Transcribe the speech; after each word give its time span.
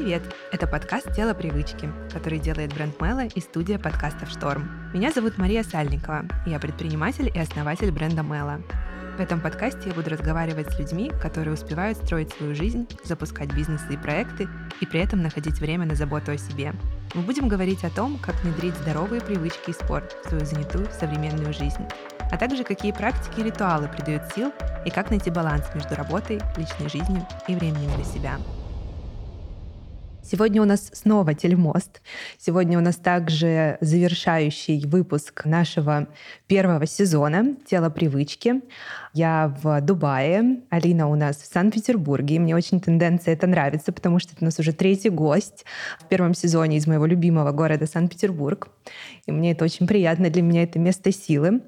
Привет! 0.00 0.22
Это 0.50 0.66
подкаст 0.66 1.14
«Тело 1.14 1.34
привычки», 1.34 1.92
который 2.10 2.38
делает 2.38 2.72
бренд 2.72 2.98
Мэла 3.02 3.26
и 3.26 3.38
студия 3.38 3.78
подкастов 3.78 4.30
«Шторм». 4.30 4.90
Меня 4.94 5.12
зовут 5.12 5.36
Мария 5.36 5.62
Сальникова, 5.62 6.24
я 6.46 6.58
предприниматель 6.58 7.30
и 7.32 7.38
основатель 7.38 7.92
бренда 7.92 8.22
Мэла. 8.22 8.62
В 9.18 9.20
этом 9.20 9.42
подкасте 9.42 9.90
я 9.90 9.94
буду 9.94 10.08
разговаривать 10.08 10.72
с 10.72 10.78
людьми, 10.78 11.12
которые 11.20 11.52
успевают 11.52 11.98
строить 11.98 12.32
свою 12.32 12.54
жизнь, 12.54 12.88
запускать 13.04 13.52
бизнесы 13.52 13.92
и 13.92 13.98
проекты 13.98 14.48
и 14.80 14.86
при 14.86 15.00
этом 15.00 15.20
находить 15.20 15.60
время 15.60 15.84
на 15.84 15.94
заботу 15.94 16.32
о 16.32 16.38
себе. 16.38 16.72
Мы 17.12 17.20
будем 17.20 17.46
говорить 17.46 17.84
о 17.84 17.90
том, 17.90 18.18
как 18.22 18.42
внедрить 18.42 18.76
здоровые 18.76 19.20
привычки 19.20 19.68
и 19.68 19.74
спорт 19.74 20.16
в 20.24 20.28
свою 20.30 20.46
занятую 20.46 20.88
современную 20.98 21.52
жизнь, 21.52 21.84
а 22.32 22.38
также 22.38 22.64
какие 22.64 22.92
практики 22.92 23.40
и 23.40 23.44
ритуалы 23.44 23.86
придают 23.88 24.32
сил 24.34 24.50
и 24.86 24.90
как 24.90 25.10
найти 25.10 25.28
баланс 25.28 25.66
между 25.74 25.94
работой, 25.94 26.40
личной 26.56 26.88
жизнью 26.88 27.26
и 27.48 27.54
временем 27.54 27.94
для 27.96 28.04
себя. 28.04 28.38
Сегодня 30.22 30.62
у 30.62 30.64
нас 30.64 30.90
снова 30.92 31.34
телемост. 31.34 32.02
Сегодня 32.38 32.78
у 32.78 32.82
нас 32.82 32.96
также 32.96 33.78
завершающий 33.80 34.86
выпуск 34.86 35.44
нашего 35.44 36.08
первого 36.46 36.86
сезона 36.86 37.56
«Тело 37.66 37.90
привычки». 37.90 38.60
Я 39.12 39.56
в 39.62 39.80
Дубае, 39.80 40.60
Алина 40.68 41.08
у 41.08 41.16
нас 41.16 41.36
в 41.38 41.52
Санкт-Петербурге. 41.52 42.38
Мне 42.38 42.54
очень 42.54 42.80
тенденция 42.80 43.34
это 43.34 43.46
нравится, 43.46 43.92
потому 43.92 44.18
что 44.18 44.34
это 44.34 44.42
у 44.42 44.44
нас 44.44 44.58
уже 44.58 44.72
третий 44.72 45.10
гость 45.10 45.64
в 45.98 46.06
первом 46.06 46.34
сезоне 46.34 46.76
из 46.76 46.86
моего 46.86 47.06
любимого 47.06 47.50
города 47.50 47.86
Санкт-Петербург. 47.86 48.68
И 49.26 49.32
мне 49.32 49.52
это 49.52 49.64
очень 49.64 49.86
приятно, 49.86 50.30
для 50.30 50.42
меня 50.42 50.62
это 50.62 50.78
место 50.78 51.12
силы. 51.12 51.62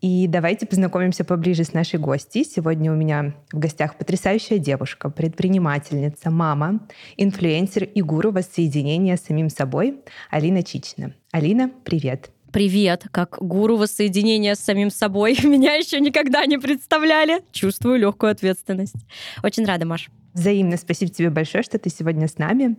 И 0.00 0.26
давайте 0.26 0.66
познакомимся 0.66 1.24
поближе 1.24 1.64
с 1.64 1.74
нашей 1.74 1.98
гостьей. 1.98 2.44
Сегодня 2.44 2.90
у 2.92 2.96
меня 2.96 3.34
в 3.52 3.58
гостях 3.58 3.96
потрясающая 3.96 4.58
девушка, 4.58 5.10
предпринимательница, 5.10 6.30
мама, 6.30 6.80
инфлюенсер 7.16 7.84
и 7.84 8.00
гуру 8.00 8.30
воссоединения 8.32 9.16
с 9.16 9.22
самим 9.22 9.50
собой 9.50 10.00
Алина 10.30 10.62
Чичина. 10.62 11.14
Алина, 11.32 11.70
привет! 11.84 12.30
Привет, 12.50 13.04
как 13.12 13.38
гуру 13.40 13.76
воссоединения 13.76 14.56
с 14.56 14.60
самим 14.60 14.90
собой. 14.90 15.38
Меня 15.44 15.74
еще 15.74 16.00
никогда 16.00 16.46
не 16.46 16.58
представляли. 16.58 17.42
Чувствую 17.52 17.98
легкую 17.98 18.32
ответственность. 18.32 18.96
Очень 19.44 19.66
рада, 19.66 19.86
Маш. 19.86 20.10
Взаимно 20.32 20.76
спасибо 20.76 21.10
тебе 21.10 21.30
большое, 21.30 21.64
что 21.64 21.78
ты 21.78 21.90
сегодня 21.90 22.28
с 22.28 22.38
нами. 22.38 22.76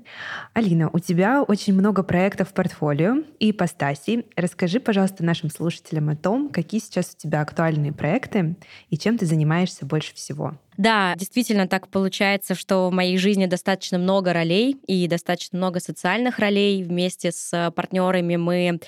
Алина, 0.54 0.90
у 0.92 1.00
тебя 1.00 1.44
очень 1.44 1.74
много 1.74 2.02
проектов 2.02 2.50
в 2.50 2.54
портфолио 2.54 3.24
и 3.40 3.52
ипостасий. 3.52 4.26
Расскажи, 4.36 4.80
пожалуйста, 4.80 5.24
нашим 5.24 5.50
слушателям 5.50 6.10
о 6.10 6.16
том, 6.16 6.50
какие 6.50 6.80
сейчас 6.80 7.14
у 7.14 7.18
тебя 7.22 7.42
актуальные 7.42 7.92
проекты 7.92 8.56
и 8.90 8.98
чем 8.98 9.18
ты 9.18 9.26
занимаешься 9.26 9.86
больше 9.86 10.16
всего. 10.16 10.58
Да, 10.77 11.16
действительно 11.17 11.67
так 11.67 11.89
получается, 11.89 12.55
что 12.55 12.89
в 12.89 12.94
моей 12.94 13.17
жизни 13.17 13.45
достаточно 13.45 13.97
много 13.97 14.31
ролей 14.31 14.77
и 14.88 15.05
достаточно 15.08 15.58
много 15.58 15.81
социальных 15.81 16.39
ролей. 16.39 16.83
Вместе 16.83 17.31
с 17.31 17.72
партнерами 17.75 18.38
мы 18.38 18.80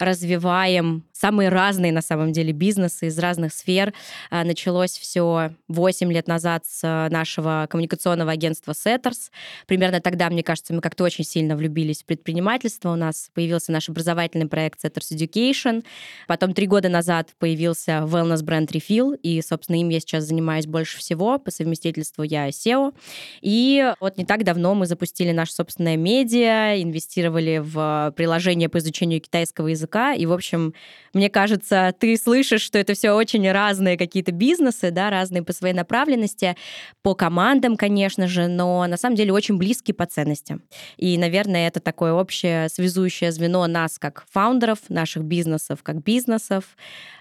развиваем 0.00 1.04
самые 1.12 1.48
разные 1.48 1.92
на 1.92 2.02
самом 2.02 2.32
деле 2.32 2.52
бизнесы 2.52 3.06
из 3.06 3.18
разных 3.18 3.52
сфер. 3.52 3.92
А, 4.30 4.44
началось 4.44 4.98
все 4.98 5.52
8 5.68 6.12
лет 6.12 6.26
назад 6.26 6.64
с 6.66 7.08
нашего 7.10 7.66
коммуникационного 7.70 8.32
агентства 8.32 8.72
Setters. 8.72 9.30
Примерно 9.66 10.00
тогда, 10.00 10.30
мне 10.30 10.42
кажется, 10.42 10.74
мы 10.74 10.80
как-то 10.80 11.04
очень 11.04 11.24
сильно 11.24 11.56
влюбились 11.56 12.02
в 12.02 12.06
предпринимательство. 12.06 12.92
У 12.92 12.96
нас 12.96 13.30
появился 13.34 13.70
наш 13.72 13.88
образовательный 13.88 14.46
проект 14.46 14.84
Setters 14.84 15.12
Education. 15.12 15.84
Потом 16.26 16.52
три 16.52 16.66
года 16.66 16.88
назад 16.88 17.30
появился 17.38 18.04
wellness 18.04 18.42
бренд 18.42 18.72
Refill, 18.72 19.16
и, 19.22 19.40
собственно, 19.42 19.80
им 19.80 19.88
я 19.88 20.00
сейчас 20.00 20.24
занимаюсь 20.24 20.66
больше 20.66 20.98
всего 20.98 21.27
по 21.36 21.50
совместительству 21.50 22.22
я 22.22 22.48
SEO. 22.48 22.94
И 23.42 23.92
вот 24.00 24.16
не 24.16 24.24
так 24.24 24.44
давно 24.44 24.74
мы 24.74 24.86
запустили 24.86 25.32
наше 25.32 25.52
собственное 25.52 25.98
медиа, 25.98 26.80
инвестировали 26.80 27.60
в 27.62 28.14
приложение 28.16 28.70
по 28.70 28.78
изучению 28.78 29.20
китайского 29.20 29.66
языка. 29.66 30.14
И, 30.14 30.24
в 30.24 30.32
общем, 30.32 30.72
мне 31.12 31.28
кажется, 31.28 31.94
ты 31.98 32.16
слышишь, 32.16 32.62
что 32.62 32.78
это 32.78 32.94
все 32.94 33.10
очень 33.10 33.50
разные 33.50 33.98
какие-то 33.98 34.32
бизнесы, 34.32 34.90
да, 34.90 35.10
разные 35.10 35.42
по 35.42 35.52
своей 35.52 35.74
направленности, 35.74 36.56
по 37.02 37.14
командам, 37.14 37.76
конечно 37.76 38.28
же, 38.28 38.46
но 38.46 38.86
на 38.86 38.96
самом 38.96 39.16
деле 39.16 39.32
очень 39.32 39.58
близкие 39.58 39.94
по 39.94 40.06
ценностям. 40.06 40.62
И, 40.96 41.18
наверное, 41.18 41.68
это 41.68 41.80
такое 41.80 42.12
общее 42.12 42.68
связующее 42.68 43.32
звено 43.32 43.66
нас 43.66 43.98
как 43.98 44.24
фаундеров, 44.30 44.78
наших 44.88 45.24
бизнесов 45.24 45.82
как 45.82 46.02
бизнесов. 46.02 46.76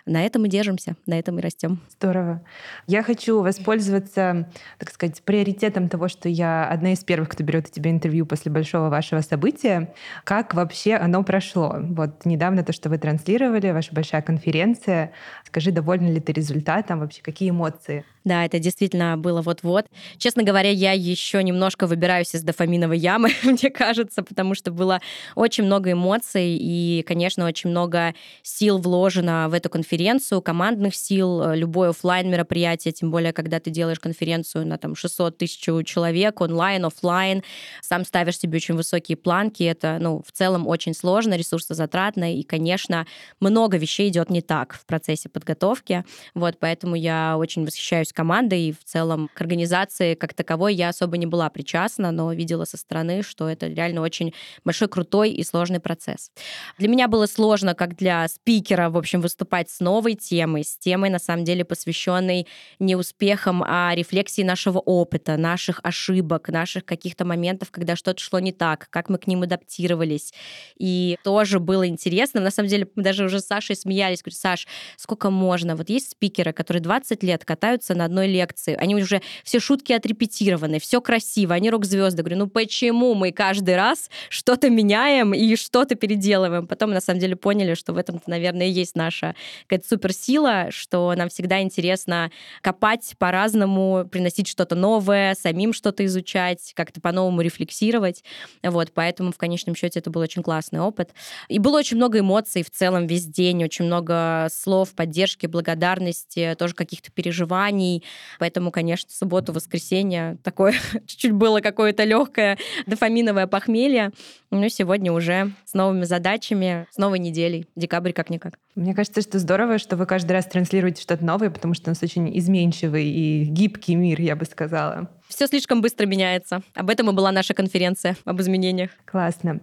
На 0.06 0.26
этом 0.26 0.44
мы 0.44 0.48
держимся, 0.48 0.96
на 1.06 1.20
этом 1.20 1.40
и 1.40 1.42
растем. 1.42 1.82
Здорово. 1.90 2.42
Я 2.86 3.04
хочу 3.04 3.42
воспользоваться, 3.42 3.97
так 4.02 4.92
сказать, 4.92 5.22
приоритетом 5.24 5.90
того, 5.90 6.08
что 6.08 6.30
я 6.30 6.68
одна 6.68 6.94
из 6.94 7.04
первых, 7.04 7.30
кто 7.30 7.44
берет 7.44 7.68
у 7.68 7.72
тебя 7.72 7.92
интервью 7.92 8.26
после 8.26 8.52
большого 8.52 8.90
вашего 8.90 9.22
события. 9.22 9.94
Как 10.24 10.54
вообще 10.54 10.96
оно 10.96 11.24
прошло? 11.24 11.78
Вот 11.80 12.26
недавно 12.26 12.64
то, 12.64 12.74
что 12.74 12.90
вы 12.90 12.98
транслировали, 12.98 13.72
ваша 13.72 13.94
большая 13.94 14.22
конференция. 14.22 15.12
Скажи, 15.46 15.72
довольна 15.72 16.08
ли 16.08 16.20
ты 16.20 16.34
результатом? 16.34 17.00
Вообще, 17.00 17.22
какие 17.22 17.50
эмоции? 17.50 18.06
Да, 18.28 18.44
это 18.44 18.60
действительно 18.60 19.16
было 19.16 19.42
вот-вот. 19.42 19.86
Честно 20.18 20.44
говоря, 20.44 20.70
я 20.70 20.92
еще 20.92 21.42
немножко 21.42 21.88
выбираюсь 21.88 22.36
из 22.36 22.44
дофаминовой 22.44 22.98
ямы, 22.98 23.30
мне 23.44 23.70
кажется, 23.70 24.22
потому 24.22 24.54
что 24.54 24.70
было 24.70 25.00
очень 25.36 25.64
много 25.64 25.94
эмоций 25.94 26.58
и, 26.60 27.06
конечно, 27.08 27.46
очень 27.46 27.70
много 27.70 28.16
сил 28.44 28.80
вложено 28.80 29.48
в 29.48 29.54
эту 29.54 29.70
конференцию, 29.70 30.42
командных 30.42 30.94
сил, 30.94 31.42
э, 31.42 31.56
любое 31.56 31.92
офлайн 31.92 32.30
мероприятие, 32.30 32.92
тем 32.92 33.12
более, 33.12 33.32
когда 33.32 33.62
ты 33.62 33.70
делаешь 33.70 34.02
конференцию 34.02 34.68
на 34.68 34.78
там 34.78 34.98
600 34.98 35.38
тысяч 35.38 35.62
человек, 35.86 36.42
онлайн, 36.42 36.84
офлайн, 36.84 37.44
сам 37.82 38.04
ставишь 38.04 38.40
себе 38.40 38.58
очень 38.58 38.76
высокие 38.76 39.16
планки, 39.16 39.64
это, 39.64 40.00
ну, 40.02 40.22
в 40.28 40.34
целом 40.34 40.68
очень 40.68 40.94
сложно, 40.94 41.36
ресурсозатратно, 41.36 42.36
и, 42.36 42.44
конечно, 42.44 43.08
много 43.40 43.78
вещей 43.78 44.10
идет 44.10 44.30
не 44.30 44.42
так 44.42 44.74
в 44.74 44.86
процессе 44.86 45.30
подготовки, 45.30 46.04
вот, 46.34 46.58
поэтому 46.60 46.96
я 46.98 47.38
очень 47.38 47.66
восхищаюсь 47.66 48.12
командой, 48.18 48.70
и 48.70 48.72
в 48.72 48.84
целом 48.84 49.30
к 49.32 49.40
организации 49.42 50.16
как 50.16 50.34
таковой 50.34 50.74
я 50.74 50.90
особо 50.90 51.18
не 51.18 51.28
была 51.28 51.52
причастна, 51.52 52.12
но 52.12 52.34
видела 52.34 52.66
со 52.66 52.76
стороны, 52.76 53.22
что 53.22 53.48
это 53.48 53.68
реально 53.68 54.02
очень 54.02 54.34
большой, 54.66 54.88
крутой 54.88 55.30
и 55.30 55.44
сложный 55.44 55.80
процесс. 55.80 56.32
Для 56.80 56.88
меня 56.88 57.08
было 57.08 57.28
сложно, 57.28 57.76
как 57.76 57.96
для 57.96 58.28
спикера, 58.28 58.90
в 58.90 58.98
общем, 58.98 59.22
выступать 59.22 59.70
с 59.70 59.82
новой 59.82 60.16
темой, 60.16 60.64
с 60.64 60.76
темой, 60.80 61.12
на 61.12 61.20
самом 61.20 61.44
деле, 61.44 61.64
посвященной 61.64 62.48
не 62.80 62.96
успехам, 62.96 63.64
а 63.64 63.94
рефлексии 63.94 64.42
нашего 64.42 64.80
опыта, 64.80 65.38
наших 65.38 65.80
ошибок, 65.84 66.50
наших 66.50 66.86
каких-то 66.86 67.24
моментов, 67.24 67.70
когда 67.70 67.96
что-то 67.96 68.20
шло 68.20 68.40
не 68.40 68.52
так, 68.52 68.88
как 68.90 69.10
мы 69.10 69.20
к 69.20 69.28
ним 69.28 69.44
адаптировались. 69.44 70.34
И 70.80 71.20
тоже 71.24 71.60
было 71.60 71.88
интересно. 71.88 72.42
На 72.42 72.50
самом 72.50 72.70
деле, 72.70 72.88
мы 72.96 73.04
даже 73.04 73.26
уже 73.26 73.42
с 73.42 73.46
Сашей 73.46 73.76
смеялись. 73.76 74.24
Говорю, 74.24 74.38
Саш, 74.38 74.68
сколько 74.96 75.30
можно? 75.30 75.76
Вот 75.76 75.90
есть 75.90 76.10
спикеры, 76.14 76.52
которые 76.52 76.82
20 76.82 77.22
лет 77.22 77.46
катаются 77.46 77.94
на 77.94 78.07
одной 78.08 78.28
лекции. 78.28 78.76
Они 78.76 78.96
уже 78.96 79.22
все 79.44 79.60
шутки 79.60 79.94
отрепетированы, 79.94 80.80
все 80.80 81.00
красиво, 81.02 81.54
они 81.54 81.70
рок-звезды. 81.70 82.24
Говорю, 82.24 82.38
ну 82.40 82.48
почему 82.48 83.14
мы 83.14 83.32
каждый 83.32 83.76
раз 83.76 84.10
что-то 84.30 84.70
меняем 84.70 85.34
и 85.34 85.56
что-то 85.56 85.96
переделываем? 85.96 86.68
Потом, 86.68 86.92
на 86.92 87.02
самом 87.02 87.20
деле, 87.20 87.36
поняли, 87.36 87.76
что 87.76 87.94
в 87.94 87.98
этом, 87.98 88.22
наверное, 88.28 88.68
есть 88.68 88.96
наша 88.96 89.36
какая-то 89.68 89.88
суперсила, 89.88 90.68
что 90.72 91.14
нам 91.16 91.30
всегда 91.30 91.62
интересно 91.62 92.32
копать 92.62 93.14
по-разному, 93.18 94.08
приносить 94.10 94.48
что-то 94.48 94.76
новое, 94.76 95.36
самим 95.36 95.74
что-то 95.74 96.06
изучать, 96.06 96.74
как-то 96.76 97.02
по-новому 97.02 97.42
рефлексировать. 97.42 98.24
Вот, 98.64 98.92
поэтому 98.94 99.32
в 99.32 99.38
конечном 99.38 99.76
счете 99.76 100.00
это 100.00 100.10
был 100.10 100.22
очень 100.22 100.44
классный 100.44 100.80
опыт. 100.80 101.12
И 101.48 101.60
было 101.60 101.78
очень 101.78 101.98
много 101.98 102.20
эмоций 102.20 102.64
в 102.64 102.72
целом 102.72 103.08
весь 103.08 103.26
день, 103.26 103.64
очень 103.64 103.86
много 103.86 104.48
слов 104.52 104.94
поддержки, 104.94 105.46
благодарности, 105.46 106.56
тоже 106.58 106.74
каких-то 106.74 107.12
переживаний, 107.12 107.97
Поэтому, 108.40 108.72
конечно, 108.72 109.10
субботу, 109.12 109.54
воскресенье 109.54 110.38
такое 110.44 110.74
чуть-чуть 111.06 111.32
было 111.32 111.62
какое-то 111.62 112.04
легкое 112.04 112.58
дофаминовое 112.86 113.48
похмелье. 113.48 114.12
Но 114.50 114.68
сегодня 114.70 115.12
уже 115.12 115.52
с 115.66 115.74
новыми 115.74 116.04
задачами, 116.04 116.88
с 116.92 116.98
новой 116.98 117.20
неделей. 117.20 117.68
Декабрь 117.76 118.14
как-никак. 118.14 118.58
Мне 118.76 118.94
кажется, 118.94 119.22
что 119.22 119.40
здорово, 119.40 119.78
что 119.78 119.98
вы 119.98 120.06
каждый 120.06 120.34
раз 120.34 120.46
транслируете 120.46 121.02
что-то 121.02 121.26
новое, 121.26 121.50
потому 121.50 121.74
что 121.74 121.90
у 121.90 121.92
нас 121.92 122.04
очень 122.04 122.38
изменчивый 122.38 123.06
и 123.06 123.44
гибкий 123.46 123.96
мир, 123.96 124.22
я 124.22 124.36
бы 124.36 124.46
сказала. 124.46 125.10
Все 125.28 125.48
слишком 125.48 125.82
быстро 125.82 126.06
меняется. 126.06 126.62
Об 126.74 126.90
этом 126.90 127.10
и 127.10 127.14
была 127.14 127.32
наша 127.32 127.54
конференция, 127.54 128.16
об 128.26 128.40
изменениях. 128.40 128.92
Классно. 129.06 129.62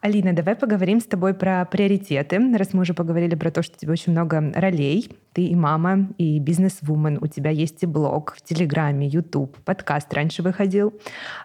Алина, 0.00 0.32
давай 0.32 0.54
поговорим 0.54 1.00
с 1.00 1.04
тобой 1.04 1.34
про 1.34 1.64
приоритеты. 1.64 2.38
Раз 2.56 2.72
мы 2.72 2.82
уже 2.82 2.94
поговорили 2.94 3.34
про 3.34 3.50
то, 3.50 3.62
что 3.62 3.74
у 3.76 3.78
тебя 3.80 3.92
очень 3.92 4.12
много 4.12 4.52
ролей. 4.54 5.10
Ты 5.32 5.46
и 5.46 5.56
мама, 5.56 6.08
и 6.18 6.38
бизнес-вумен. 6.38 7.18
У 7.20 7.26
тебя 7.26 7.50
есть 7.50 7.82
и 7.82 7.86
блог 7.86 8.36
в 8.36 8.42
Телеграме, 8.42 9.08
Ютуб, 9.08 9.56
подкаст 9.64 10.12
раньше 10.14 10.42
выходил. 10.42 10.94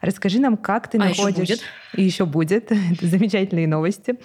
Расскажи 0.02 0.40
нам, 0.40 0.58
как 0.58 0.88
ты 0.88 1.00
а 1.00 1.06
находишь... 1.06 1.50
Еще 1.50 1.56
будет. 1.56 1.64
И 1.96 2.04
еще 2.04 2.26
будет. 2.26 2.72
Это 2.92 3.08
замечательные 3.08 3.68
новости. 3.68 4.20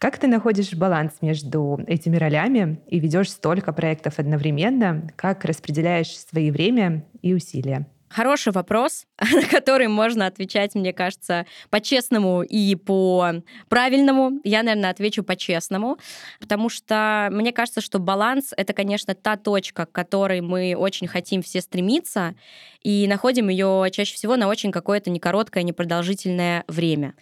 Как 0.00 0.18
ты 0.18 0.26
находишь 0.26 0.74
баланс 0.74 1.12
между 1.20 1.80
этими 1.86 2.16
ролями 2.16 2.80
и 2.88 2.98
ведешь 2.98 3.30
столько 3.30 3.72
проектов 3.72 4.18
одновременно? 4.18 5.08
Как 5.14 5.44
распределяешь 5.44 6.18
свои 6.18 6.50
время 6.50 7.04
и 7.22 7.32
усилия? 7.32 7.86
Хороший 8.10 8.52
вопрос, 8.52 9.06
на 9.32 9.42
который 9.42 9.88
можно 9.88 10.26
отвечать, 10.26 10.74
мне 10.74 10.92
кажется, 10.92 11.46
по-честному 11.70 12.42
и 12.42 12.74
по-правильному. 12.74 14.40
Я, 14.44 14.62
наверное, 14.62 14.90
отвечу 14.90 15.22
по-честному, 15.22 15.98
потому 16.40 16.68
что 16.68 17.28
мне 17.30 17.52
кажется, 17.52 17.80
что 17.80 17.98
баланс— 17.98 18.54
это, 18.56 18.72
конечно, 18.72 19.14
та 19.14 19.36
точка, 19.36 19.86
к 19.86 19.92
которой 19.92 20.40
мы 20.40 20.74
очень 20.74 21.06
хотим 21.06 21.42
все 21.42 21.60
стремиться, 21.60 22.34
и 22.82 23.06
находим 23.08 23.48
ее 23.48 23.88
чаще 23.92 24.14
всего 24.14 24.36
на 24.36 24.48
очень 24.48 24.72
какое-то 24.72 25.10
некороткое, 25.10 25.62
непродолжительное 25.62 26.64
время. 26.68 27.14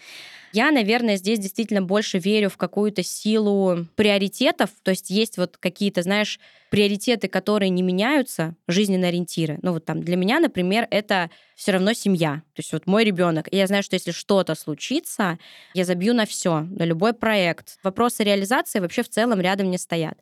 Я, 0.57 0.71
наверное, 0.71 1.19
здесь 1.19 1.39
действительно 1.39 1.83
больше 1.83 2.19
верю 2.19 2.49
в 2.49 2.57
какую-то 2.57 3.03
силу 3.03 3.87
приоритетов. 3.95 4.71
То 4.83 4.93
есть 4.93 5.11
есть 5.11 5.37
вот 5.37 5.59
какие-то, 5.59 6.01
знаешь, 6.01 6.41
приоритеты, 6.71 7.29
которые 7.29 7.69
не 7.69 7.83
меняются, 7.83 8.57
жизненные 8.67 9.09
ориентиры. 9.11 9.59
Ну 9.61 9.73
вот 9.73 9.85
там 9.85 10.01
для 10.03 10.17
меня, 10.17 10.41
например, 10.41 10.89
это 10.91 11.31
все 11.57 11.73
равно 11.73 11.95
семья. 11.95 12.43
То 12.55 12.61
есть 12.61 12.73
вот 12.73 12.87
мой 12.87 13.03
ребенок. 13.03 13.53
И 13.53 13.57
я 13.57 13.67
знаю, 13.67 13.83
что 13.83 13.95
если 13.95 14.13
что-то 14.13 14.55
случится, 14.55 15.39
я 15.75 15.85
забью 15.85 16.15
на 16.15 16.27
все, 16.27 16.61
на 16.61 16.85
любой 16.85 17.15
проект. 17.15 17.79
Вопросы 17.83 18.23
реализации 18.23 18.79
вообще 18.79 19.03
в 19.03 19.09
целом 19.09 19.41
рядом 19.41 19.71
не 19.71 19.79
стоят. 19.79 20.19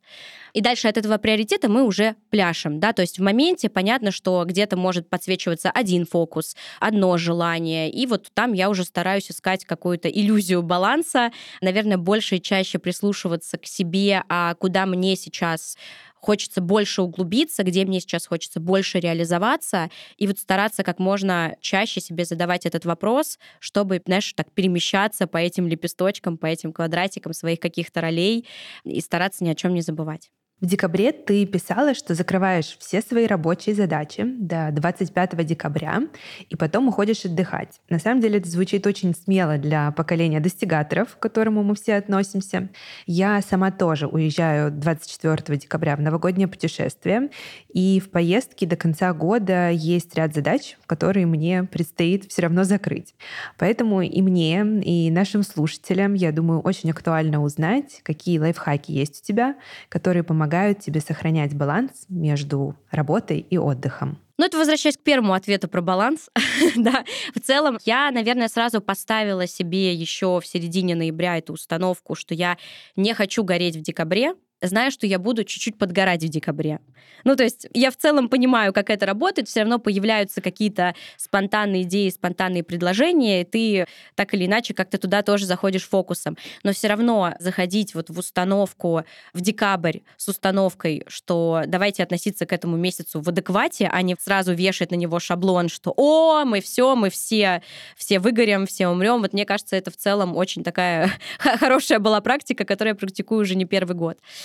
И 0.54 0.60
дальше 0.60 0.86
от 0.86 0.96
этого 0.96 1.18
приоритета 1.18 1.68
мы 1.68 1.82
уже 1.82 2.14
пляшем, 2.30 2.78
да, 2.78 2.92
то 2.92 3.02
есть 3.02 3.18
в 3.18 3.22
моменте 3.22 3.68
понятно, 3.68 4.12
что 4.12 4.44
где-то 4.46 4.76
может 4.76 5.10
подсвечиваться 5.10 5.68
один 5.68 6.06
фокус, 6.06 6.54
одно 6.78 7.16
желание, 7.18 7.90
и 7.90 8.06
вот 8.06 8.30
там 8.32 8.52
я 8.52 8.70
уже 8.70 8.84
стараюсь 8.84 9.32
искать 9.32 9.64
какую-то 9.64 10.08
иллюзию 10.08 10.62
баланса, 10.62 11.32
наверное, 11.60 11.98
больше 11.98 12.36
и 12.36 12.42
чаще 12.42 12.78
прислушиваться 12.78 13.58
к 13.58 13.66
себе, 13.66 14.22
а 14.28 14.54
куда 14.54 14.86
мне 14.86 15.16
сейчас 15.16 15.76
хочется 16.24 16.60
больше 16.60 17.02
углубиться, 17.02 17.62
где 17.62 17.84
мне 17.84 18.00
сейчас 18.00 18.26
хочется 18.26 18.60
больше 18.60 18.98
реализоваться, 18.98 19.90
и 20.16 20.26
вот 20.26 20.38
стараться 20.38 20.82
как 20.82 20.98
можно 20.98 21.56
чаще 21.60 22.00
себе 22.00 22.24
задавать 22.24 22.66
этот 22.66 22.84
вопрос, 22.86 23.38
чтобы, 23.60 24.02
знаешь, 24.06 24.32
так 24.32 24.50
перемещаться 24.52 25.26
по 25.26 25.36
этим 25.36 25.68
лепесточкам, 25.68 26.38
по 26.38 26.46
этим 26.46 26.72
квадратикам 26.72 27.32
своих 27.34 27.60
каких-то 27.60 28.00
ролей 28.00 28.46
и 28.84 29.00
стараться 29.00 29.44
ни 29.44 29.50
о 29.50 29.54
чем 29.54 29.74
не 29.74 29.82
забывать. 29.82 30.30
В 30.64 30.66
декабре 30.66 31.12
ты 31.12 31.44
писала, 31.44 31.92
что 31.92 32.14
закрываешь 32.14 32.78
все 32.80 33.02
свои 33.02 33.26
рабочие 33.26 33.74
задачи 33.74 34.24
до 34.24 34.70
25 34.72 35.44
декабря 35.44 36.04
и 36.48 36.56
потом 36.56 36.88
уходишь 36.88 37.26
отдыхать. 37.26 37.82
На 37.90 37.98
самом 37.98 38.22
деле 38.22 38.38
это 38.38 38.48
звучит 38.48 38.86
очень 38.86 39.14
смело 39.14 39.58
для 39.58 39.90
поколения 39.90 40.40
достигаторов, 40.40 41.16
к 41.16 41.18
которому 41.18 41.62
мы 41.62 41.74
все 41.74 41.96
относимся. 41.96 42.70
Я 43.04 43.42
сама 43.42 43.72
тоже 43.72 44.06
уезжаю 44.06 44.70
24 44.70 45.58
декабря 45.58 45.96
в 45.96 46.00
новогоднее 46.00 46.48
путешествие, 46.48 47.28
и 47.68 48.00
в 48.00 48.08
поездке 48.08 48.64
до 48.64 48.76
конца 48.76 49.12
года 49.12 49.68
есть 49.68 50.14
ряд 50.14 50.32
задач, 50.32 50.78
которые 50.86 51.26
мне 51.26 51.64
предстоит 51.64 52.24
все 52.30 52.40
равно 52.40 52.64
закрыть. 52.64 53.14
Поэтому 53.58 54.00
и 54.00 54.22
мне, 54.22 54.64
и 54.82 55.10
нашим 55.10 55.42
слушателям, 55.42 56.14
я 56.14 56.32
думаю, 56.32 56.60
очень 56.60 56.90
актуально 56.90 57.42
узнать, 57.42 58.00
какие 58.02 58.38
лайфхаки 58.38 58.92
есть 58.92 59.20
у 59.22 59.26
тебя, 59.26 59.56
которые 59.90 60.22
помогают 60.22 60.53
помогают 60.54 60.78
тебе 60.78 61.00
сохранять 61.00 61.54
баланс 61.54 62.06
между 62.08 62.76
работой 62.92 63.38
и 63.38 63.58
отдыхом. 63.58 64.18
Ну, 64.38 64.46
это 64.46 64.56
возвращаясь 64.56 64.96
к 64.96 65.02
первому 65.02 65.34
ответу 65.34 65.68
про 65.68 65.80
баланс. 65.80 66.30
да. 66.76 67.04
В 67.34 67.40
целом, 67.40 67.78
я, 67.84 68.10
наверное, 68.12 68.48
сразу 68.48 68.80
поставила 68.80 69.48
себе 69.48 69.92
еще 69.92 70.40
в 70.40 70.46
середине 70.46 70.94
ноября 70.94 71.38
эту 71.38 71.54
установку, 71.54 72.14
что 72.14 72.34
я 72.34 72.56
не 72.94 73.14
хочу 73.14 73.42
гореть 73.42 73.76
в 73.76 73.82
декабре, 73.82 74.34
зная, 74.66 74.90
что 74.90 75.06
я 75.06 75.18
буду 75.18 75.44
чуть-чуть 75.44 75.78
подгорать 75.78 76.22
в 76.22 76.28
декабре. 76.28 76.80
Ну, 77.24 77.36
то 77.36 77.42
есть 77.42 77.66
я 77.72 77.90
в 77.90 77.96
целом 77.96 78.28
понимаю, 78.28 78.72
как 78.72 78.90
это 78.90 79.06
работает, 79.06 79.48
все 79.48 79.60
равно 79.60 79.78
появляются 79.78 80.40
какие-то 80.40 80.94
спонтанные 81.16 81.82
идеи, 81.82 82.10
спонтанные 82.10 82.62
предложения, 82.62 83.40
и 83.40 83.44
ты 83.44 83.86
так 84.14 84.34
или 84.34 84.46
иначе 84.46 84.74
как-то 84.74 84.98
туда 84.98 85.22
тоже 85.22 85.46
заходишь 85.46 85.88
фокусом. 85.88 86.36
Но 86.62 86.72
все 86.72 86.88
равно 86.88 87.34
заходить 87.38 87.94
вот 87.94 88.10
в 88.10 88.18
установку 88.18 89.04
в 89.32 89.40
декабрь 89.40 90.00
с 90.16 90.28
установкой, 90.28 91.04
что 91.06 91.62
давайте 91.66 92.02
относиться 92.02 92.46
к 92.46 92.52
этому 92.52 92.76
месяцу 92.76 93.20
в 93.20 93.28
адеквате, 93.28 93.88
а 93.90 94.02
не 94.02 94.16
сразу 94.20 94.52
вешать 94.52 94.90
на 94.90 94.96
него 94.96 95.18
шаблон, 95.18 95.68
что 95.68 95.94
«О, 95.96 96.44
мы 96.44 96.60
все, 96.60 96.94
мы 96.94 97.08
все, 97.08 97.62
все 97.96 98.18
выгорим, 98.18 98.66
все 98.66 98.88
умрем». 98.88 99.22
Вот 99.22 99.32
мне 99.32 99.46
кажется, 99.46 99.76
это 99.76 99.90
в 99.90 99.96
целом 99.96 100.36
очень 100.36 100.62
такая 100.62 101.10
хорошая 101.38 101.98
была 101.98 102.20
практика, 102.20 102.64
которую 102.64 102.92
я 102.92 102.96
практикую 102.96 103.40
уже 103.40 103.54
не 103.54 103.64
первый 103.64 103.96
год. 103.96 104.18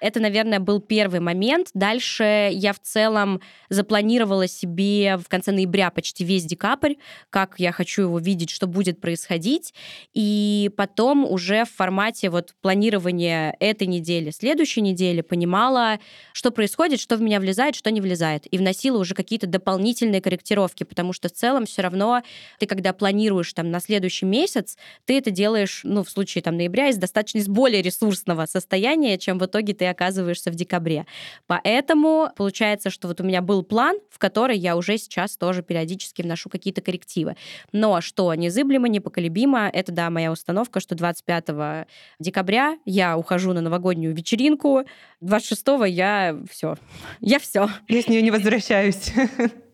Это, 0.00 0.18
наверное, 0.20 0.60
был 0.60 0.80
первый 0.80 1.20
момент. 1.20 1.68
Дальше 1.74 2.50
я 2.52 2.72
в 2.72 2.80
целом 2.80 3.40
запланировала 3.68 4.48
себе 4.48 5.18
в 5.18 5.28
конце 5.28 5.52
ноября 5.52 5.90
почти 5.90 6.24
весь 6.24 6.44
декабрь, 6.44 6.94
как 7.28 7.54
я 7.58 7.70
хочу 7.70 8.02
его 8.02 8.18
видеть, 8.18 8.50
что 8.50 8.66
будет 8.66 9.00
происходить. 9.00 9.74
И 10.14 10.70
потом 10.76 11.24
уже 11.24 11.64
в 11.64 11.70
формате 11.70 12.30
вот 12.30 12.54
планирования 12.62 13.54
этой 13.60 13.86
недели, 13.86 14.30
следующей 14.30 14.80
недели 14.80 15.20
понимала, 15.20 15.98
что 16.32 16.50
происходит, 16.50 17.00
что 17.00 17.16
в 17.16 17.20
меня 17.20 17.38
влезает, 17.38 17.74
что 17.74 17.90
не 17.90 18.00
влезает. 18.00 18.46
И 18.50 18.56
вносила 18.56 18.98
уже 18.98 19.14
какие-то 19.14 19.46
дополнительные 19.46 20.22
корректировки, 20.22 20.84
потому 20.84 21.12
что 21.12 21.28
в 21.28 21.32
целом 21.32 21.66
все 21.66 21.82
равно 21.82 22.22
ты, 22.58 22.66
когда 22.66 22.92
планируешь 22.92 23.52
там 23.52 23.70
на 23.70 23.80
следующий 23.80 24.26
месяц, 24.26 24.78
ты 25.04 25.18
это 25.18 25.30
делаешь, 25.30 25.82
ну, 25.84 26.02
в 26.04 26.10
случае 26.10 26.42
там 26.42 26.56
ноября, 26.56 26.88
из 26.88 26.96
достаточно 26.96 27.38
из 27.38 27.48
более 27.48 27.82
ресурсного 27.82 28.46
состояния, 28.46 29.18
чем 29.18 29.38
в 29.38 29.44
итоге 29.44 29.74
ты 29.74 29.89
оказываешься 29.90 30.50
в 30.50 30.54
декабре. 30.54 31.06
Поэтому 31.46 32.30
получается, 32.36 32.90
что 32.90 33.08
вот 33.08 33.20
у 33.20 33.24
меня 33.24 33.42
был 33.42 33.62
план, 33.62 33.98
в 34.10 34.18
который 34.18 34.56
я 34.56 34.76
уже 34.76 34.98
сейчас 34.98 35.36
тоже 35.36 35.62
периодически 35.62 36.22
вношу 36.22 36.48
какие-то 36.48 36.80
коррективы. 36.80 37.36
Но 37.72 38.00
что 38.00 38.34
незыблемо, 38.34 38.88
непоколебимо, 38.88 39.68
это, 39.72 39.92
да, 39.92 40.10
моя 40.10 40.32
установка, 40.32 40.80
что 40.80 40.94
25 40.94 41.86
декабря 42.18 42.78
я 42.84 43.16
ухожу 43.16 43.52
на 43.52 43.60
новогоднюю 43.60 44.14
вечеринку, 44.14 44.84
26 45.20 45.66
я 45.86 46.38
все, 46.50 46.76
я 47.20 47.38
все. 47.38 47.68
Я 47.88 48.02
с 48.02 48.08
нее 48.08 48.22
не 48.22 48.30
возвращаюсь. 48.30 49.12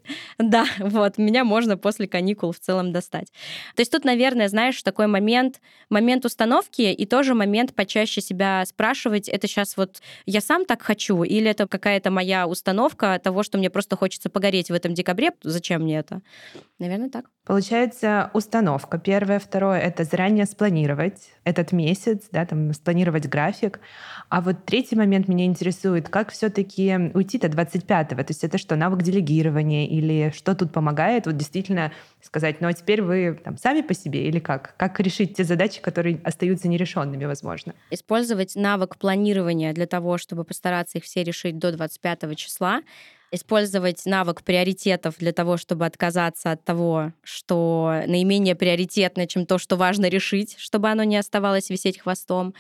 Да, 0.39 0.67
вот, 0.79 1.19
меня 1.19 1.45
можно 1.45 1.77
после 1.77 2.07
каникул 2.07 2.53
в 2.53 2.59
целом 2.59 2.93
достать. 2.93 3.29
То 3.75 3.81
есть 3.81 3.93
тут, 3.93 4.05
наверное, 4.05 4.49
знаешь, 4.49 4.83
такой 4.83 5.07
момент, 5.07 5.61
момент 5.89 6.25
установки 6.25 6.83
и 6.83 7.07
тоже 7.07 7.35
момент 7.35 7.75
почаще 7.75 8.21
себя 8.21 8.65
спрашивать, 8.67 9.29
это 9.29 9.47
сейчас 9.47 9.77
вот 9.77 10.01
я 10.27 10.41
сам 10.41 10.65
так 10.65 10.83
хочу, 10.83 11.23
или 11.23 11.51
это 11.51 11.67
какая-то 11.67 12.11
моя 12.11 12.47
установка 12.47 13.21
того, 13.23 13.43
что 13.43 13.59
мне 13.59 13.71
просто 13.71 13.97
хочется 13.97 14.31
погореть 14.31 14.71
в 14.71 14.75
этом 14.75 14.95
декабре, 14.95 15.33
зачем 15.43 15.83
мне 15.83 15.99
это? 15.99 16.23
Наверное, 16.79 17.09
так. 17.09 17.27
Получается, 17.47 18.31
установка 18.35 18.99
первое. 18.99 19.39
Второе— 19.39 19.79
это 19.81 20.05
заранее 20.05 20.47
спланировать 20.47 21.31
этот 21.45 21.73
месяц, 21.73 22.25
да, 22.33 22.45
там, 22.45 22.75
спланировать 22.75 23.29
график. 23.29 23.81
А 24.29 24.41
вот 24.41 24.65
третий 24.65 24.97
момент 24.97 25.29
меня 25.29 25.45
интересует, 25.47 26.09
как 26.09 26.33
все 26.33 26.51
таки 26.51 27.11
уйти 27.15 27.39
до 27.39 27.47
25-го? 27.47 28.23
То 28.23 28.31
есть 28.31 28.43
это 28.43 28.59
что, 28.59 28.75
навык 28.75 29.03
делегирования 29.03 29.87
или 29.99 30.33
что 30.35 30.55
тут 30.55 30.73
помогает? 30.73 31.27
Вот 31.27 31.37
действительно 31.37 31.93
сказать, 32.23 32.61
ну 32.61 32.69
а 32.69 32.73
теперь 32.73 33.03
вы 33.03 33.41
там 33.43 33.57
сами 33.57 33.81
по 33.81 33.95
себе 33.95 34.29
или 34.29 34.39
как? 34.39 34.75
Как 34.77 34.99
решить 35.01 35.37
те 35.37 35.45
задачи, 35.45 35.81
которые 35.81 36.21
остаются 36.25 36.69
нерешенными, 36.69 37.25
возможно? 37.25 37.75
Использовать 37.91 38.57
навык 38.57 38.97
планирования 38.97 39.73
для 39.73 39.87
того, 39.87 40.19
чтобы 40.19 40.45
постараться 40.45 40.99
их 40.99 41.05
все 41.05 41.23
решить 41.23 41.59
до 41.59 41.73
25 41.73 42.37
числа 42.37 42.83
использовать 43.33 44.07
навык 44.07 44.43
приоритетов 44.45 45.17
для 45.19 45.33
того, 45.33 45.57
чтобы 45.57 45.85
отказаться 45.85 46.53
от 46.53 46.65
того, 46.65 47.13
что 47.23 48.03
наименее 48.07 48.55
приоритетно, 48.55 49.27
чем 49.27 49.47
то, 49.47 49.59
что 49.59 49.77
важно 49.77 50.09
решить, 50.09 50.57
чтобы 50.59 50.89
оно 50.89 51.03
не 51.03 51.17
оставалось 51.17 51.69
висеть 51.69 51.99
хвостом, 51.99 52.55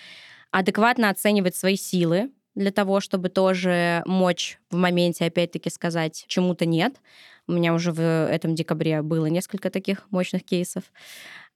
адекватно 0.50 1.08
оценивать 1.10 1.56
свои 1.56 1.76
силы 1.76 2.30
для 2.56 2.72
того, 2.72 3.00
чтобы 3.00 3.28
тоже 3.28 4.02
мочь 4.06 4.58
в 4.70 4.76
моменте, 4.76 5.26
опять-таки, 5.26 5.70
сказать 5.70 6.24
чему-то 6.26 6.66
нет. 6.66 6.96
У 7.46 7.52
меня 7.52 7.74
уже 7.74 7.92
в 7.92 8.00
этом 8.00 8.56
декабре 8.56 9.02
было 9.02 9.26
несколько 9.26 9.70
таких 9.70 10.10
мощных 10.10 10.42
кейсов. 10.44 10.82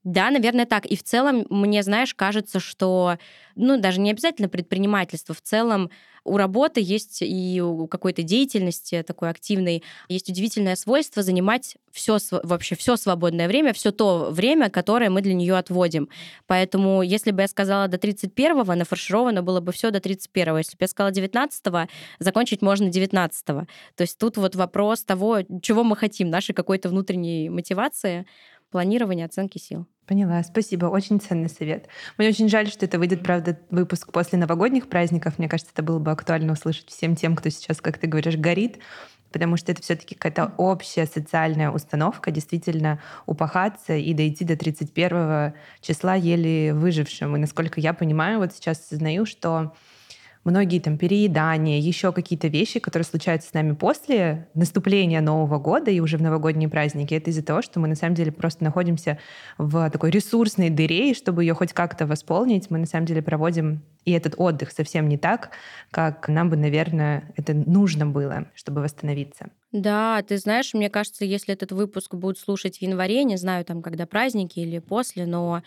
Да, 0.05 0.31
наверное, 0.31 0.65
так. 0.65 0.87
И 0.87 0.97
в 0.97 1.03
целом, 1.03 1.47
мне, 1.51 1.83
знаешь, 1.83 2.15
кажется, 2.15 2.59
что, 2.59 3.19
ну, 3.55 3.79
даже 3.79 4.01
не 4.01 4.11
обязательно 4.11 4.49
предпринимательство, 4.49 5.35
в 5.35 5.43
целом 5.43 5.91
у 6.25 6.37
работы 6.37 6.81
есть 6.83 7.23
и 7.23 7.61
у 7.61 7.87
какой-то 7.87 8.23
деятельности 8.23 9.03
такой 9.07 9.31
активной 9.31 9.83
есть 10.09 10.29
удивительное 10.29 10.77
свойство 10.77 11.23
занимать 11.23 11.77
все 11.93 12.19
вообще 12.43 12.77
все 12.77 12.97
свободное 12.97 13.49
время, 13.49 13.73
все 13.73 13.91
то 13.91 14.29
время, 14.31 14.71
которое 14.71 15.11
мы 15.11 15.23
для 15.23 15.35
нее 15.35 15.57
отводим. 15.57 16.09
Поэтому, 16.47 17.03
если 17.03 17.31
бы 17.31 17.43
я 17.43 17.49
сказала 17.49 17.89
до 17.89 17.97
31-го, 17.97 18.75
нафаршировано 18.75 19.43
было 19.43 19.61
бы 19.61 19.73
все 19.73 19.91
до 19.91 19.99
31-го. 19.99 20.59
Если 20.59 20.77
бы 20.77 20.83
я 20.83 20.89
сказала 20.89 21.11
19-го, 21.11 21.89
закончить 22.19 22.63
можно 22.63 22.89
19-го. 22.89 23.67
То 23.97 24.03
есть 24.03 24.19
тут 24.19 24.37
вот 24.37 24.55
вопрос 24.57 25.03
того, 25.03 25.41
чего 25.63 25.85
мы 25.85 25.97
хотим, 25.97 26.29
нашей 26.29 26.55
какой-то 26.55 26.89
внутренней 26.91 27.49
мотивации 27.49 28.27
планирования, 28.71 29.27
оценки 29.27 29.59
сил. 29.59 29.87
Поняла, 30.07 30.43
спасибо, 30.43 30.87
очень 30.87 31.21
ценный 31.21 31.49
совет. 31.49 31.89
Мне 32.19 32.29
очень 32.29 32.49
жаль, 32.49 32.69
что 32.69 32.85
это 32.85 32.99
выйдет, 32.99 33.23
правда, 33.23 33.59
выпуск 33.71 34.11
после 34.13 34.39
новогодних 34.39 34.89
праздников. 34.89 35.39
Мне 35.39 35.49
кажется, 35.49 35.73
это 35.73 35.83
было 35.83 35.99
бы 35.99 36.11
актуально 36.11 36.55
услышать 36.55 36.89
всем 36.89 37.15
тем, 37.15 37.37
кто 37.37 37.49
сейчас, 37.49 37.81
как 37.81 37.99
ты 37.99 38.09
говоришь, 38.09 38.37
горит, 38.37 38.79
потому 39.31 39.57
что 39.57 39.71
это 39.71 39.83
все-таки 39.83 40.15
какая-то 40.15 40.53
общая 40.57 41.07
социальная 41.07 41.71
установка, 41.71 42.31
действительно 42.31 43.01
упахаться 43.27 43.95
и 43.95 44.13
дойти 44.15 44.45
до 44.45 44.57
31 44.57 45.55
числа 45.81 46.15
еле 46.15 46.75
выжившим. 46.75 47.37
И 47.37 47.39
насколько 47.39 47.81
я 47.81 47.95
понимаю, 47.95 48.39
вот 48.39 48.53
сейчас 48.53 48.81
осознаю, 48.81 49.27
что 49.27 49.75
многие 50.45 50.81
там 50.81 50.97
переедания, 50.97 51.79
еще 51.79 52.13
какие-то 52.13 52.49
вещи, 52.49 52.81
которые 52.81 53.05
случаются 53.05 53.49
с 53.49 53.55
нами 53.55 53.73
после 53.73 54.49
наступления 54.55 55.21
Нового 55.21 55.59
года 55.59 55.91
и 55.91 56.01
уже 56.01 56.17
в 56.17 56.23
новогодние 56.23 56.69
праздники, 56.69 57.15
это 57.15 57.31
из-за 57.31 57.43
того, 57.43 57.63
что 57.63 57.81
мы 57.81 57.89
на 57.89 57.95
самом 57.95 58.15
деле 58.15 58.33
просто 58.33 58.65
находимся 58.65 59.19
в 59.59 59.91
такой 59.91 60.11
ресурсной 60.11 60.71
дыре, 60.71 61.11
и 61.11 61.15
чтобы 61.15 61.45
ее 61.45 61.55
хоть 61.55 61.73
как-то 61.73 62.07
восполнить, 62.07 62.71
мы 62.71 62.79
на 62.79 62.87
самом 62.87 63.07
деле 63.07 63.23
проводим 63.23 63.83
и 64.05 64.13
этот 64.13 64.35
отдых 64.39 64.73
совсем 64.73 65.09
не 65.09 65.19
так, 65.19 65.51
как 65.91 66.29
нам 66.29 66.49
бы, 66.49 66.57
наверное, 66.57 67.33
это 67.37 67.53
нужно 67.53 68.07
было, 68.07 68.47
чтобы 68.55 68.81
восстановиться. 68.81 69.51
Да, 69.73 70.23
ты 70.23 70.39
знаешь, 70.39 70.73
мне 70.75 70.89
кажется, 70.89 71.25
если 71.25 71.53
этот 71.53 71.73
выпуск 71.73 72.15
будут 72.15 72.39
слушать 72.39 72.79
в 72.79 72.83
январе, 72.83 73.25
не 73.25 73.37
знаю, 73.37 73.65
там, 73.65 73.83
когда 73.83 74.07
праздники 74.07 74.59
или 74.59 74.79
после, 74.79 75.27
но 75.27 75.63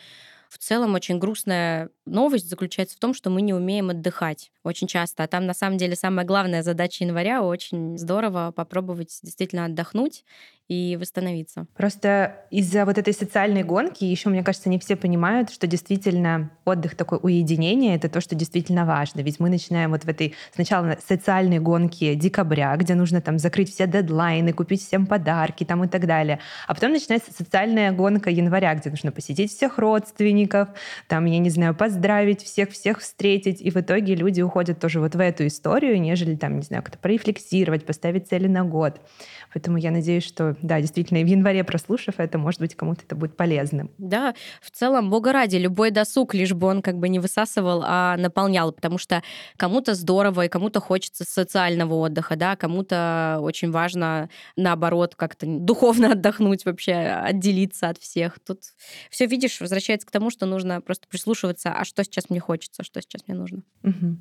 в 0.54 0.60
целом 0.60 0.94
очень 0.94 1.18
грустная 1.18 1.90
новость 2.06 2.48
заключается 2.48 2.96
в 2.96 3.00
том, 3.00 3.16
что 3.16 3.32
мы 3.32 3.42
не 3.42 3.56
умеем 3.56 3.90
отдыхать 3.90 4.52
очень 4.64 4.86
часто. 4.86 5.24
А 5.24 5.28
там, 5.28 5.48
на 5.48 5.56
самом 5.56 5.80
деле, 5.80 5.96
самая 5.96 6.28
главная 6.28 6.62
задача 6.62 7.04
января— 7.04 7.42
очень 7.44 7.98
здорово 7.98 8.54
попробовать 8.56 9.20
действительно 9.24 9.66
отдохнуть 9.66 10.24
и 10.74 10.98
восстановиться. 10.98 11.68
Просто 11.76 12.36
из-за 12.50 12.86
вот 12.86 12.98
этой 12.98 13.14
социальной 13.14 13.64
гонки 13.64 14.04
еще, 14.04 14.30
мне 14.30 14.44
кажется, 14.44 14.70
не 14.70 14.80
все 14.80 14.96
понимают, 14.96 15.52
что 15.52 15.68
действительно 15.68 16.52
отдых 16.66 16.96
такой 16.96 17.20
уединение— 17.22 17.96
это 17.98 18.10
то, 18.10 18.22
что 18.22 18.36
действительно 18.36 18.86
важно. 18.86 19.22
Ведь 19.22 19.40
мы 19.40 19.50
начинаем 19.50 19.92
вот 19.92 20.04
в 20.04 20.08
этой 20.08 20.36
сначала 20.54 20.98
социальной 21.06 21.60
гонке 21.60 22.16
декабря, 22.16 22.76
где 22.78 22.96
нужно 22.96 23.22
там 23.22 23.38
закрыть 23.38 23.74
все 23.74 23.88
дедлайны, 23.88 24.54
купить 24.54 24.82
всем 24.82 25.06
подарки 25.06 25.64
там 25.64 25.84
и 25.84 25.88
так 25.88 26.08
далее. 26.08 26.40
А 26.68 26.74
потом 26.74 26.92
начинается 26.92 27.32
социальная 27.34 27.92
гонка 27.92 28.30
января, 28.30 28.74
где 28.76 28.90
нужно 28.90 29.12
посетить 29.12 29.52
всех 29.52 29.78
родственников, 29.78 30.70
там, 31.08 31.26
я 31.26 31.40
не 31.40 31.50
знаю, 31.50 31.76
поздравить 31.76 32.42
всех-всех 32.42 33.00
встретить. 33.00 33.62
И 33.62 33.70
в 33.70 33.78
итоге 33.78 34.16
люди 34.16 34.42
уходят 34.42 34.80
тоже 34.80 35.00
вот 35.00 35.16
в 35.16 35.20
эту 35.20 35.46
историю, 35.48 36.02
нежели 36.02 36.36
там, 36.36 36.58
не 36.58 36.64
знаю, 36.64 36.84
как-то 36.84 36.98
порефлексировать, 36.98 37.86
поставить 37.86 38.28
цели 38.28 38.48
на 38.48 38.64
год. 38.64 39.00
Поэтому 39.54 39.78
я 39.78 39.92
надеюсь, 39.92 40.24
что, 40.24 40.56
да, 40.64 40.80
действительно, 40.80 41.20
в 41.20 41.26
январе 41.26 41.64
прослушав 41.66 42.16
это, 42.20 42.38
может 42.38 42.62
быть, 42.62 42.74
кому-то 42.74 43.02
это 43.06 43.16
будет 43.16 43.36
полезным. 43.36 43.92
Да, 43.98 44.34
в 44.62 44.72
целом, 44.72 45.10
бога 45.10 45.34
ради, 45.34 45.58
любой 45.58 45.92
досуг, 45.92 46.34
лишь 46.34 46.54
бы 46.54 46.68
он 46.68 46.82
как 46.82 46.98
бы 46.98 47.10
не 47.10 47.20
высасывал, 47.20 47.84
а 47.86 48.16
наполнял, 48.16 48.72
потому 48.72 48.98
что 48.98 49.22
кому-то 49.58 49.94
здорово 49.94 50.46
и 50.46 50.48
кому-то 50.48 50.80
хочется 50.80 51.26
социального 51.26 51.96
отдыха, 51.96 52.38
да, 52.38 52.56
кому-то 52.56 53.40
очень 53.42 53.72
важно, 53.72 54.30
наоборот, 54.56 55.16
как-то 55.16 55.46
духовно 55.46 56.12
отдохнуть 56.14 56.64
вообще, 56.64 56.94
отделиться 56.94 57.90
от 57.90 57.98
всех. 57.98 58.40
Тут 58.40 58.62
все, 59.10 59.26
видишь, 59.26 59.60
возвращается 59.60 60.08
к 60.08 60.12
тому, 60.12 60.30
что 60.30 60.46
нужно 60.46 60.80
просто 60.80 61.10
прислушиваться, 61.10 61.74
а 61.74 61.84
что 61.84 62.06
сейчас 62.06 62.30
мне 62.30 62.40
хочется, 62.40 62.84
что 62.84 63.02
сейчас 63.02 63.28
мне 63.28 63.38
нужно. 63.38 63.64
Угу. 63.84 64.18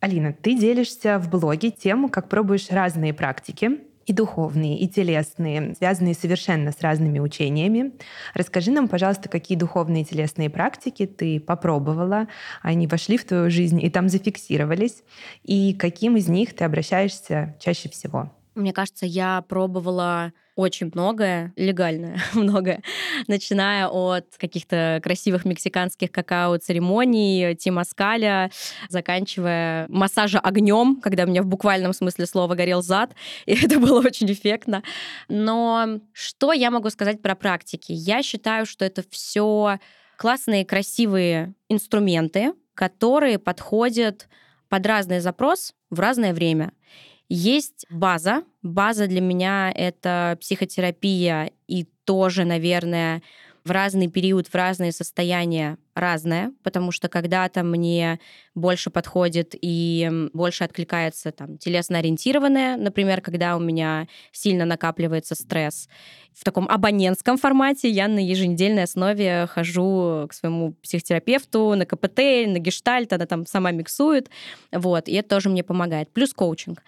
Алина, 0.00 0.32
ты 0.32 0.58
делишься 0.58 1.18
в 1.18 1.30
блоге 1.30 1.70
тем, 1.70 2.08
как 2.08 2.28
пробуешь 2.28 2.68
разные 2.70 3.14
практики, 3.14 3.85
и 4.06 4.12
духовные, 4.12 4.78
и 4.78 4.88
телесные, 4.88 5.74
связанные 5.74 6.14
совершенно 6.14 6.72
с 6.72 6.80
разными 6.80 7.18
учениями. 7.18 7.92
Расскажи 8.34 8.70
нам, 8.70 8.88
пожалуйста, 8.88 9.28
какие 9.28 9.58
духовные 9.58 10.02
и 10.02 10.06
телесные 10.06 10.48
практики 10.48 11.06
ты 11.06 11.40
попробовала, 11.40 12.28
они 12.62 12.86
вошли 12.86 13.18
в 13.18 13.24
твою 13.24 13.50
жизнь 13.50 13.82
и 13.84 13.90
там 13.90 14.08
зафиксировались, 14.08 15.02
и 15.42 15.74
каким 15.74 16.16
из 16.16 16.28
них 16.28 16.54
ты 16.54 16.64
обращаешься 16.64 17.56
чаще 17.60 17.88
всего? 17.88 18.30
Мне 18.54 18.72
кажется, 18.72 19.04
я 19.04 19.42
пробовала 19.42 20.32
очень 20.56 20.90
многое, 20.92 21.52
легальное 21.56 22.18
многое, 22.34 22.82
начиная 23.28 23.86
от 23.86 24.36
каких-то 24.38 25.00
красивых 25.02 25.44
мексиканских 25.44 26.10
какао-церемоний, 26.10 27.54
тимаскаля, 27.54 28.50
заканчивая 28.88 29.86
массажа 29.88 30.40
огнем, 30.40 31.00
когда 31.00 31.24
у 31.24 31.26
меня 31.26 31.42
в 31.42 31.46
буквальном 31.46 31.92
смысле 31.92 32.26
слова 32.26 32.54
горел 32.54 32.82
зад, 32.82 33.14
и 33.46 33.54
это 33.54 33.78
было 33.78 34.00
очень 34.00 34.32
эффектно. 34.32 34.82
Но 35.28 36.00
что 36.12 36.52
я 36.52 36.70
могу 36.70 36.90
сказать 36.90 37.22
про 37.22 37.34
практики? 37.34 37.92
Я 37.92 38.22
считаю, 38.22 38.66
что 38.66 38.84
это 38.84 39.04
все 39.10 39.78
классные, 40.16 40.64
красивые 40.64 41.54
инструменты, 41.68 42.54
которые 42.74 43.38
подходят 43.38 44.28
под 44.68 44.86
разный 44.86 45.20
запрос 45.20 45.74
в 45.90 46.00
разное 46.00 46.32
время. 46.32 46.72
Есть 47.28 47.86
база. 47.90 48.44
База 48.62 49.06
для 49.06 49.20
меня— 49.20 49.72
это 49.74 50.38
психотерапия 50.40 51.50
и 51.66 51.86
тоже, 52.04 52.44
наверное, 52.44 53.22
в 53.64 53.72
разный 53.72 54.06
период, 54.06 54.46
в 54.46 54.54
разные 54.54 54.92
состояния 54.92 55.76
разное, 55.92 56.52
потому 56.62 56.92
что 56.92 57.08
когда-то 57.08 57.64
мне 57.64 58.20
больше 58.54 58.90
подходит 58.90 59.54
и 59.60 60.28
больше 60.32 60.62
откликается 60.62 61.32
там 61.32 61.58
телесно-ориентированное, 61.58 62.76
например, 62.76 63.20
когда 63.20 63.56
у 63.56 63.60
меня 63.60 64.06
сильно 64.30 64.66
накапливается 64.66 65.34
стресс. 65.34 65.88
В 66.32 66.44
таком 66.44 66.68
абонентском 66.68 67.38
формате 67.38 67.88
я 67.88 68.06
на 68.08 68.24
еженедельной 68.24 68.84
основе 68.84 69.48
хожу 69.48 70.26
к 70.28 70.34
своему 70.34 70.74
психотерапевту 70.74 71.74
на 71.74 71.86
КПТ, 71.86 72.18
на 72.46 72.58
гештальт, 72.58 73.12
она 73.12 73.26
там 73.26 73.46
сама 73.46 73.72
миксует, 73.72 74.30
вот, 74.70 75.08
и 75.08 75.14
это 75.14 75.30
тоже 75.30 75.48
мне 75.48 75.64
помогает. 75.64 76.12
Плюс 76.12 76.32
коучинг. 76.32 76.82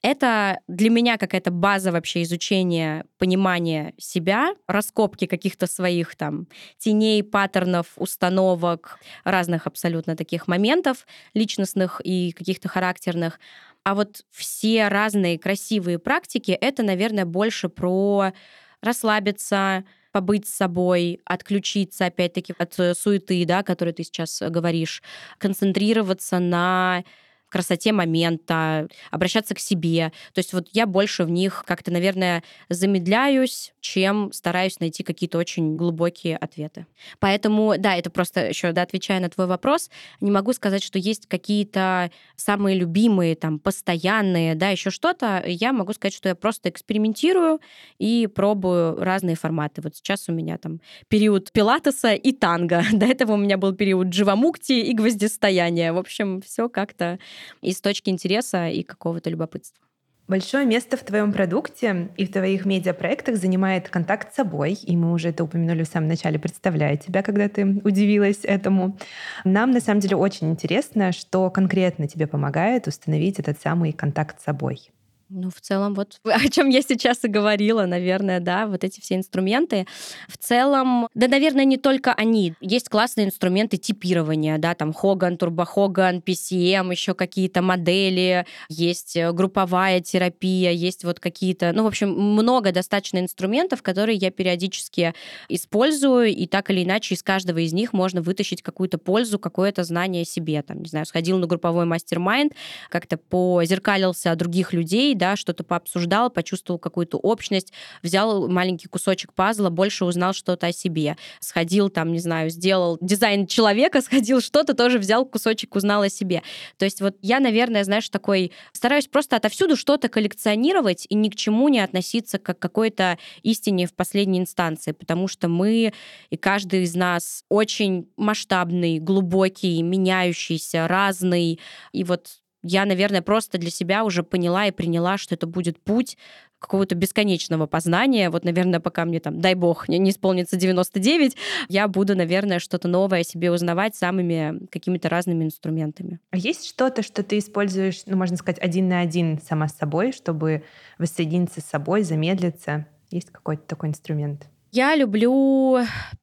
Это 0.00 0.60
для 0.68 0.90
меня 0.90 1.18
какая-то 1.18 1.50
база 1.50 1.90
вообще 1.90 2.22
изучения, 2.22 3.04
понимания 3.18 3.94
себя, 3.98 4.54
раскопки 4.68 5.26
каких-то 5.26 5.66
своих 5.66 6.14
там 6.14 6.46
теней, 6.78 7.24
паттернов, 7.24 7.86
установок, 7.96 9.00
разных 9.24 9.66
абсолютно 9.66 10.14
таких 10.14 10.46
моментов 10.46 11.04
личностных 11.34 12.00
и 12.04 12.30
каких-то 12.30 12.68
характерных. 12.68 13.40
А 13.82 13.96
вот 13.96 14.24
все 14.30 14.86
разные 14.86 15.38
красивые 15.38 15.98
практики— 15.98 16.50
это, 16.60 16.84
наверное, 16.84 17.24
больше 17.24 17.68
про 17.68 18.32
расслабиться, 18.80 19.84
побыть 20.12 20.46
с 20.46 20.54
собой, 20.54 21.20
отключиться, 21.24 22.06
опять-таки, 22.06 22.54
от 22.56 22.78
э, 22.78 22.94
суеты, 22.94 23.44
да, 23.44 23.62
которую 23.62 23.94
ты 23.94 24.04
сейчас 24.04 24.40
говоришь, 24.48 25.02
концентрироваться 25.38 26.38
на 26.38 27.04
красоте 27.48 27.92
момента, 27.92 28.88
обращаться 29.10 29.54
к 29.54 29.58
себе. 29.58 30.12
То 30.32 30.38
есть 30.38 30.52
вот 30.52 30.68
я 30.72 30.86
больше 30.86 31.24
в 31.24 31.30
них 31.30 31.64
как-то, 31.66 31.90
наверное, 31.90 32.42
замедляюсь, 32.68 33.72
чем 33.80 34.30
стараюсь 34.32 34.80
найти 34.80 35.02
какие-то 35.02 35.38
очень 35.38 35.76
глубокие 35.76 36.36
ответы. 36.36 36.86
Поэтому, 37.18 37.74
да, 37.78 37.96
это 37.96 38.10
просто 38.10 38.48
еще, 38.48 38.72
да, 38.72 38.82
отвечая 38.82 39.20
на 39.20 39.28
твой 39.30 39.46
вопрос, 39.46 39.90
не 40.20 40.30
могу 40.30 40.52
сказать, 40.52 40.82
что 40.82 40.98
есть 40.98 41.26
какие-то 41.26 42.10
самые 42.36 42.76
любимые, 42.76 43.34
там, 43.34 43.58
постоянные, 43.58 44.54
да, 44.54 44.70
еще 44.70 44.90
что-то. 44.90 45.42
Я 45.46 45.72
могу 45.72 45.92
сказать, 45.92 46.14
что 46.14 46.28
я 46.28 46.34
просто 46.34 46.68
экспериментирую 46.68 47.60
и 47.98 48.26
пробую 48.26 48.96
разные 49.02 49.36
форматы. 49.36 49.80
Вот 49.82 49.96
сейчас 49.96 50.28
у 50.28 50.32
меня 50.32 50.58
там 50.58 50.80
период 51.08 51.52
пилатеса 51.52 52.12
и 52.12 52.32
танго. 52.32 52.82
До 52.92 53.06
этого 53.06 53.32
у 53.32 53.36
меня 53.36 53.56
был 53.56 53.72
период 53.74 54.08
дживамукти 54.08 54.72
и 54.72 54.92
гвоздистояния. 54.92 55.92
В 55.92 55.98
общем, 55.98 56.40
все 56.42 56.68
как-то 56.68 57.18
из 57.62 57.80
точки 57.80 58.10
интереса 58.10 58.68
и 58.68 58.82
какого-то 58.82 59.30
любопытства. 59.30 59.88
Большое 60.28 60.66
место 60.66 60.98
в 60.98 61.04
твоем 61.04 61.32
продукте 61.32 62.10
и 62.18 62.26
в 62.26 62.30
твоих 62.30 62.66
медиапроектах 62.66 63.36
занимает 63.36 63.88
контакт 63.88 64.30
с 64.30 64.36
собой, 64.36 64.74
и 64.74 64.94
мы 64.94 65.14
уже 65.14 65.30
это 65.30 65.42
упомянули 65.42 65.84
в 65.84 65.88
самом 65.88 66.08
начале, 66.08 66.38
представляя 66.38 66.98
тебя, 66.98 67.22
когда 67.22 67.48
ты 67.48 67.64
удивилась 67.82 68.40
этому. 68.42 68.98
Нам 69.44 69.70
на 69.70 69.80
самом 69.80 70.00
деле 70.00 70.16
очень 70.16 70.50
интересно, 70.50 71.12
что 71.12 71.48
конкретно 71.48 72.08
тебе 72.08 72.26
помогает 72.26 72.86
установить 72.86 73.38
этот 73.38 73.58
самый 73.58 73.92
контакт 73.92 74.38
с 74.38 74.44
собой. 74.44 74.90
Ну, 75.30 75.50
в 75.50 75.60
целом, 75.60 75.94
вот 75.94 76.20
о 76.24 76.48
чем 76.48 76.70
я 76.70 76.80
сейчас 76.80 77.22
и 77.24 77.28
говорила, 77.28 77.84
наверное, 77.84 78.40
да, 78.40 78.66
вот 78.66 78.82
эти 78.82 79.00
все 79.00 79.16
инструменты. 79.16 79.86
В 80.26 80.38
целом, 80.38 81.08
да, 81.14 81.28
наверное, 81.28 81.66
не 81.66 81.76
только 81.76 82.14
они. 82.14 82.54
Есть 82.60 82.88
классные 82.88 83.26
инструменты 83.26 83.76
типирования, 83.76 84.56
да, 84.56 84.74
там 84.74 84.94
Хоган, 84.94 85.36
Турбохоган, 85.36 86.18
PCM, 86.18 86.90
еще 86.90 87.14
какие-то 87.14 87.60
модели, 87.60 88.46
есть 88.70 89.16
э, 89.16 89.30
групповая 89.32 90.00
терапия, 90.00 90.70
есть 90.70 91.04
вот 91.04 91.20
какие-то, 91.20 91.72
ну, 91.74 91.84
в 91.84 91.88
общем, 91.88 92.10
много 92.10 92.72
достаточно 92.72 93.18
инструментов, 93.18 93.82
которые 93.82 94.16
я 94.16 94.30
периодически 94.30 95.14
использую, 95.50 96.28
и 96.28 96.46
так 96.46 96.70
или 96.70 96.84
иначе 96.84 97.14
из 97.14 97.22
каждого 97.22 97.58
из 97.58 97.74
них 97.74 97.92
можно 97.92 98.22
вытащить 98.22 98.62
какую-то 98.62 98.96
пользу, 98.96 99.38
какое-то 99.38 99.84
знание 99.84 100.24
себе. 100.24 100.62
Там, 100.62 100.82
не 100.82 100.88
знаю, 100.88 101.04
сходил 101.04 101.38
на 101.38 101.46
групповой 101.46 101.84
мастер-майнд, 101.84 102.54
как-то 102.88 103.18
позеркалился 103.18 104.34
других 104.34 104.72
людей, 104.72 105.14
да, 105.18 105.36
что-то 105.36 105.64
пообсуждал, 105.64 106.30
почувствовал 106.30 106.78
какую-то 106.78 107.18
общность, 107.18 107.72
взял 108.02 108.48
маленький 108.48 108.88
кусочек 108.88 109.32
пазла, 109.32 109.70
больше 109.70 110.04
узнал 110.04 110.32
что-то 110.32 110.68
о 110.68 110.72
себе. 110.72 111.16
Сходил 111.40 111.90
там, 111.90 112.12
не 112.12 112.20
знаю, 112.20 112.50
сделал 112.50 112.98
дизайн 113.00 113.46
человека, 113.46 114.00
сходил 114.02 114.40
что-то, 114.40 114.74
тоже 114.74 114.98
взял 114.98 115.26
кусочек, 115.26 115.74
узнал 115.74 116.02
о 116.02 116.08
себе. 116.08 116.42
То 116.76 116.84
есть 116.84 117.00
вот 117.00 117.16
я, 117.22 117.40
наверное, 117.40 117.84
знаешь, 117.84 118.08
такой 118.08 118.52
стараюсь 118.72 119.06
просто 119.06 119.36
отовсюду 119.36 119.76
что-то 119.76 120.08
коллекционировать 120.08 121.06
и 121.08 121.14
ни 121.14 121.28
к 121.28 121.36
чему 121.36 121.68
не 121.68 121.80
относиться 121.80 122.38
как 122.38 122.58
к 122.58 122.62
какой-то 122.62 123.18
истине 123.42 123.86
в 123.86 123.94
последней 123.94 124.40
инстанции, 124.40 124.92
потому 124.92 125.28
что 125.28 125.48
мы 125.48 125.92
и 126.30 126.36
каждый 126.36 126.82
из 126.82 126.94
нас 126.94 127.44
очень 127.48 128.08
масштабный, 128.16 128.98
глубокий, 128.98 129.82
меняющийся, 129.82 130.86
разный. 130.88 131.60
И 131.92 132.04
вот 132.04 132.40
я, 132.62 132.84
наверное, 132.84 133.22
просто 133.22 133.58
для 133.58 133.70
себя 133.70 134.04
уже 134.04 134.22
поняла 134.22 134.66
и 134.66 134.70
приняла, 134.70 135.18
что 135.18 135.34
это 135.34 135.46
будет 135.46 135.78
путь 135.78 136.16
какого-то 136.58 136.94
бесконечного 136.94 137.66
познания. 137.66 138.30
Вот, 138.30 138.44
наверное, 138.44 138.80
пока 138.80 139.04
мне 139.04 139.20
там, 139.20 139.40
дай 139.40 139.54
бог, 139.54 139.88
не, 139.88 140.10
исполнится 140.10 140.56
99, 140.56 141.36
я 141.68 141.86
буду, 141.86 142.16
наверное, 142.16 142.58
что-то 142.58 142.88
новое 142.88 143.20
о 143.20 143.24
себе 143.24 143.52
узнавать 143.52 143.94
самыми 143.94 144.66
какими-то 144.70 145.08
разными 145.08 145.44
инструментами. 145.44 146.18
А 146.30 146.36
есть 146.36 146.68
что-то, 146.68 147.02
что 147.02 147.22
ты 147.22 147.38
используешь, 147.38 148.02
ну, 148.06 148.16
можно 148.16 148.36
сказать, 148.36 148.60
один 148.60 148.88
на 148.88 149.00
один 149.00 149.40
сама 149.40 149.68
с 149.68 149.76
собой, 149.76 150.12
чтобы 150.12 150.64
воссоединиться 150.98 151.60
с 151.60 151.64
собой, 151.64 152.02
замедлиться? 152.02 152.86
Есть 153.10 153.30
какой-то 153.30 153.62
такой 153.62 153.90
инструмент? 153.90 154.48
Я 154.70 154.94
люблю 154.96 155.78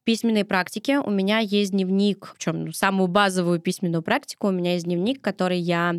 письменные 0.05 0.45
практики. 0.45 0.97
У 1.03 1.09
меня 1.09 1.39
есть 1.39 1.71
дневник, 1.71 2.33
в 2.35 2.38
чем 2.38 2.71
самую 2.71 3.07
базовую 3.07 3.59
письменную 3.59 4.03
практику. 4.03 4.47
У 4.47 4.51
меня 4.51 4.74
есть 4.74 4.85
дневник, 4.85 5.19
который 5.19 5.57
я 5.57 5.95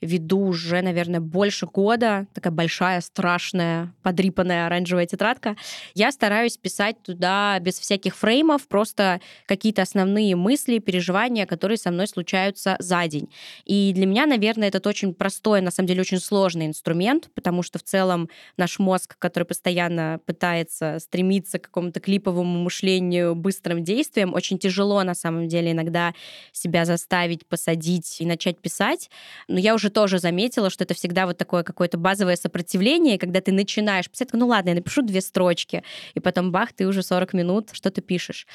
веду 0.00 0.46
уже, 0.46 0.80
наверное, 0.80 1.20
больше 1.20 1.66
года. 1.66 2.26
Такая 2.32 2.52
большая, 2.52 3.02
страшная, 3.02 3.92
подрипанная 4.02 4.66
оранжевая 4.66 5.06
тетрадка. 5.06 5.56
Я 5.94 6.10
стараюсь 6.10 6.56
писать 6.56 7.02
туда 7.02 7.58
без 7.60 7.78
всяких 7.78 8.16
фреймов, 8.16 8.66
просто 8.66 9.20
какие-то 9.46 9.82
основные 9.82 10.36
мысли, 10.36 10.78
переживания, 10.78 11.44
которые 11.44 11.76
со 11.76 11.90
мной 11.90 12.08
случаются 12.08 12.76
за 12.78 13.06
день. 13.08 13.28
И 13.66 13.92
для 13.94 14.06
меня, 14.06 14.24
наверное, 14.24 14.68
этот 14.68 14.86
очень 14.86 15.12
простой, 15.12 15.60
на 15.60 15.70
самом 15.70 15.88
деле 15.88 16.00
очень 16.00 16.18
сложный 16.18 16.66
инструмент, 16.66 17.28
потому 17.34 17.62
что 17.62 17.78
в 17.78 17.82
целом 17.82 18.30
наш 18.56 18.78
мозг, 18.78 19.16
который 19.18 19.44
постоянно 19.44 20.18
пытается 20.24 20.98
стремиться 20.98 21.58
к 21.58 21.64
какому-то 21.64 22.00
клиповому 22.00 22.62
мышлению, 22.62 23.34
быстрым 23.50 23.82
действиям. 23.82 24.32
Очень 24.32 24.58
тяжело, 24.58 25.02
на 25.02 25.14
самом 25.14 25.48
деле, 25.48 25.72
иногда 25.72 26.14
себя 26.52 26.84
заставить 26.84 27.44
посадить 27.46 28.20
и 28.20 28.26
начать 28.26 28.58
писать. 28.60 29.10
Но 29.48 29.58
я 29.58 29.74
уже 29.74 29.90
тоже 29.90 30.20
заметила, 30.20 30.70
что 30.70 30.84
это 30.84 30.94
всегда 30.94 31.26
вот 31.26 31.36
такое 31.36 31.64
какое-то 31.64 31.98
базовое 31.98 32.36
сопротивление, 32.36 33.18
когда 33.18 33.40
ты 33.40 33.50
начинаешь 33.50 34.08
писать, 34.08 34.28
ну 34.32 34.46
ладно, 34.46 34.68
я 34.68 34.74
напишу 34.76 35.02
две 35.02 35.20
строчки, 35.20 35.82
и 36.14 36.20
потом 36.20 36.52
бах, 36.52 36.72
ты 36.72 36.86
уже 36.86 37.02
40 37.02 37.32
минут 37.32 37.70
что-то 37.72 38.00
пишешь. 38.02 38.46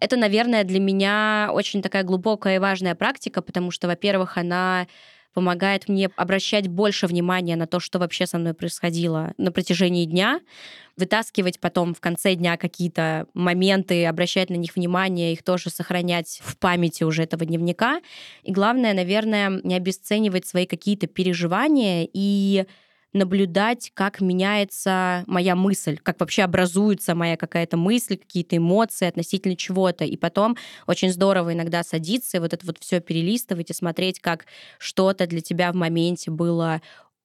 Это, 0.00 0.16
наверное, 0.16 0.64
для 0.64 0.80
меня 0.80 1.50
очень 1.54 1.80
такая 1.80 2.02
глубокая 2.02 2.56
и 2.56 2.58
важная 2.58 2.94
практика, 2.94 3.40
потому 3.40 3.70
что, 3.70 3.88
во-первых, 3.88 4.36
она 4.36 4.86
помогает 5.32 5.88
мне 5.88 6.10
обращать 6.16 6.68
больше 6.68 7.06
внимания 7.06 7.56
на 7.56 7.66
то, 7.66 7.80
что 7.80 7.98
вообще 7.98 8.26
со 8.26 8.38
мной 8.38 8.54
происходило 8.54 9.32
на 9.38 9.52
протяжении 9.52 10.04
дня, 10.04 10.40
вытаскивать 10.96 11.58
потом 11.60 11.94
в 11.94 12.00
конце 12.00 12.34
дня 12.34 12.56
какие-то 12.56 13.26
моменты, 13.34 14.06
обращать 14.06 14.50
на 14.50 14.56
них 14.56 14.76
внимание, 14.76 15.32
их 15.32 15.42
тоже 15.42 15.70
сохранять 15.70 16.40
в 16.44 16.56
памяти 16.58 17.04
уже 17.04 17.22
этого 17.22 17.44
дневника. 17.44 18.00
И 18.42 18.52
главное, 18.52 18.92
наверное, 18.92 19.60
не 19.64 19.74
обесценивать 19.74 20.46
свои 20.46 20.66
какие-то 20.66 21.06
переживания 21.06 22.08
и 22.12 22.66
наблюдать, 23.12 23.90
как 23.94 24.20
меняется 24.20 25.24
моя 25.26 25.54
мысль, 25.54 25.98
как 26.02 26.20
вообще 26.20 26.42
образуется 26.42 27.14
моя 27.14 27.36
какая-то 27.36 27.76
мысль, 27.76 28.16
какие-то 28.16 28.56
эмоции 28.56 29.06
относительно 29.06 29.56
чего-то. 29.56 30.04
И 30.04 30.16
потом 30.16 30.56
очень 30.86 31.12
здорово 31.12 31.52
иногда 31.52 31.82
садиться 31.82 32.38
и 32.38 32.40
вот 32.40 32.52
это 32.52 32.64
вот 32.66 32.78
все 32.80 33.00
перелистывать 33.00 33.70
и 33.70 33.74
смотреть, 33.74 34.20
как 34.20 34.46
что-то 34.78 35.26
для 35.26 35.40
тебя 35.40 35.72
в 35.72 35.74
моменте 35.76 36.30
было 36.30 36.80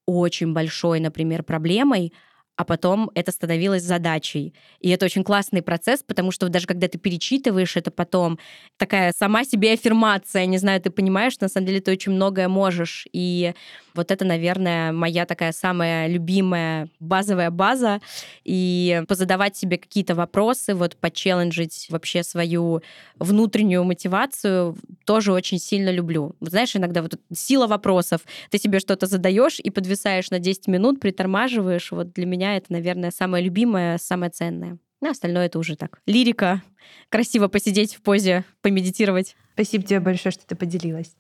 очень 0.06 0.54
большой, 0.54 1.00
например, 1.00 1.44
проблемой, 1.44 2.14
а 2.58 2.66
потом 2.66 3.12
это 3.14 3.32
становилось 3.32 3.84
задачей. 3.84 4.54
И 4.82 4.90
это 4.90 5.06
очень 5.06 5.24
классный 5.24 5.62
процесс, 5.62 6.04
потому 6.04 6.32
что 6.32 6.50
даже 6.50 6.66
когда 6.66 6.88
ты 6.88 6.98
перечитываешь 6.98 7.78
это 7.78 7.92
потом, 7.92 8.40
такая 8.78 9.14
сама 9.16 9.46
себе 9.46 9.74
аффирмация, 9.74 10.46
не 10.48 10.58
знаю, 10.58 10.82
ты 10.82 10.90
понимаешь, 10.90 11.40
на 11.40 11.50
самом 11.50 11.68
деле 11.68 11.82
ты 11.82 11.92
очень 11.92 12.14
многое 12.14 12.48
можешь. 12.48 13.08
И 13.14 13.54
вот 13.94 14.12
это, 14.12 14.26
наверное, 14.26 14.92
моя 14.92 15.26
такая 15.26 15.52
самая 15.52 16.08
любимая 16.08 16.90
базовая 17.00 17.52
база. 17.52 18.02
И 18.44 19.04
позадавать 19.08 19.56
себе 19.56 19.78
какие-то 19.78 20.16
вопросы, 20.16 20.74
вот 20.74 20.96
почелленджить 20.98 21.88
вообще 21.90 22.24
свою 22.24 22.82
внутреннюю 23.20 23.84
мотивацию 23.84 24.76
тоже 25.06 25.32
очень 25.32 25.60
сильно 25.60 25.92
люблю. 25.92 26.36
Знаешь, 26.42 26.76
иногда 26.76 27.04
вот 27.04 27.20
сила 27.34 27.68
вопросов. 27.68 28.22
Ты 28.50 28.58
себе 28.58 28.80
что-то 28.80 29.06
задаешь 29.06 29.60
и 29.60 29.70
подвисаешь 29.70 30.32
на 30.32 30.40
10 30.40 30.68
минут, 30.68 31.00
притормаживаешь. 31.00 31.92
Вот 31.92 32.14
для 32.14 32.26
меня 32.26 32.47
меня 32.48 32.58
это, 32.58 32.72
наверное, 32.72 33.12
самое 33.12 33.44
любимое, 33.44 33.98
самое 33.98 34.32
ценное. 34.32 34.78
А 35.04 35.10
остальное 35.10 35.46
это 35.46 35.60
уже 35.60 35.76
так. 35.76 36.00
Лирика. 36.06 36.64
Красиво 37.10 37.48
посидеть 37.48 37.96
в 37.96 38.02
позе, 38.02 38.46
помедитировать. 38.62 39.36
Спасибо 39.54 39.84
тебе 39.84 40.00
большое, 40.00 40.32
что 40.32 40.46
ты 40.48 40.56
поделилась. 40.56 41.16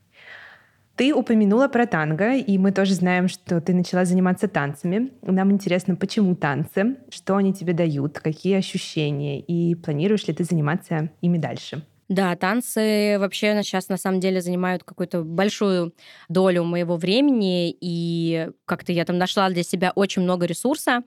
Ты 0.95 1.13
упомянула 1.13 1.67
про 1.67 1.85
танго, 1.85 2.33
и 2.35 2.57
мы 2.57 2.71
тоже 2.71 2.95
знаем, 2.95 3.27
что 3.27 3.61
ты 3.61 3.75
начала 3.75 4.03
заниматься 4.03 4.47
танцами. 4.47 5.11
Нам 5.21 5.51
интересно, 5.51 5.95
почему 5.95 6.35
танцы, 6.35 6.95
что 7.11 7.35
они 7.35 7.53
тебе 7.53 7.73
дают, 7.73 8.19
какие 8.19 8.55
ощущения, 8.55 9.39
и 9.39 9.75
планируешь 9.75 10.27
ли 10.27 10.33
ты 10.33 10.43
заниматься 10.43 11.11
ими 11.21 11.37
дальше? 11.37 11.85
Да, 12.09 12.35
танцы 12.37 13.17
вообще 13.19 13.61
сейчас 13.63 13.89
на 13.89 13.97
самом 13.97 14.21
деле 14.21 14.39
занимают 14.39 14.85
какую-то 14.85 15.23
большую 15.23 15.93
долю 16.29 16.63
моего 16.63 16.95
времени, 16.95 17.75
и 17.81 18.49
как-то 18.65 18.93
я 18.93 19.03
там 19.03 19.17
нашла 19.17 19.49
для 19.49 19.63
себя 19.63 19.91
очень 19.93 20.21
много 20.21 20.45
ресурса. 20.45 21.03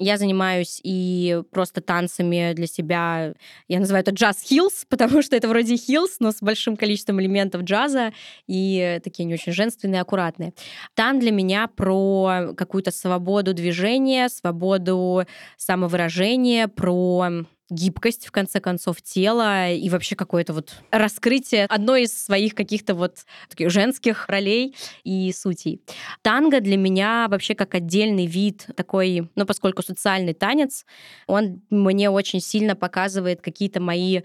Я 0.00 0.16
занимаюсь 0.16 0.80
и 0.82 1.42
просто 1.52 1.80
танцами 1.80 2.52
для 2.54 2.66
себя. 2.66 3.34
Я 3.68 3.78
называю 3.78 4.02
это 4.02 4.10
джаз 4.10 4.42
хилс, 4.42 4.86
потому 4.88 5.22
что 5.22 5.36
это 5.36 5.46
вроде 5.46 5.76
хилс, 5.76 6.16
но 6.18 6.32
с 6.32 6.40
большим 6.40 6.76
количеством 6.76 7.20
элементов 7.20 7.62
джаза 7.62 8.12
и 8.48 9.00
такие 9.04 9.26
не 9.26 9.34
очень 9.34 9.52
женственные, 9.52 10.00
аккуратные. 10.00 10.52
Там 10.94 11.20
для 11.20 11.30
меня 11.30 11.68
про 11.68 12.54
какую-то 12.56 12.90
свободу 12.90 13.54
движения, 13.54 14.28
свободу 14.28 15.26
самовыражения, 15.56 16.66
про 16.66 17.44
гибкость, 17.70 18.26
в 18.26 18.30
конце 18.30 18.60
концов, 18.60 19.00
тела 19.02 19.70
и 19.70 19.88
вообще 19.88 20.16
какое-то 20.16 20.52
вот 20.52 20.74
раскрытие 20.90 21.66
одной 21.66 22.02
из 22.02 22.24
своих 22.24 22.54
каких-то 22.54 22.94
вот 22.94 23.24
таких 23.48 23.70
женских 23.70 24.28
ролей 24.28 24.74
и 25.04 25.32
сутей. 25.32 25.80
Танго 26.22 26.60
для 26.60 26.76
меня 26.76 27.26
вообще 27.28 27.54
как 27.54 27.74
отдельный 27.74 28.26
вид 28.26 28.66
такой, 28.76 29.30
ну, 29.34 29.46
поскольку 29.46 29.82
социальный 29.82 30.34
танец, 30.34 30.84
он 31.26 31.62
мне 31.70 32.10
очень 32.10 32.40
сильно 32.40 32.76
показывает 32.76 33.40
какие-то 33.40 33.80
мои 33.80 34.22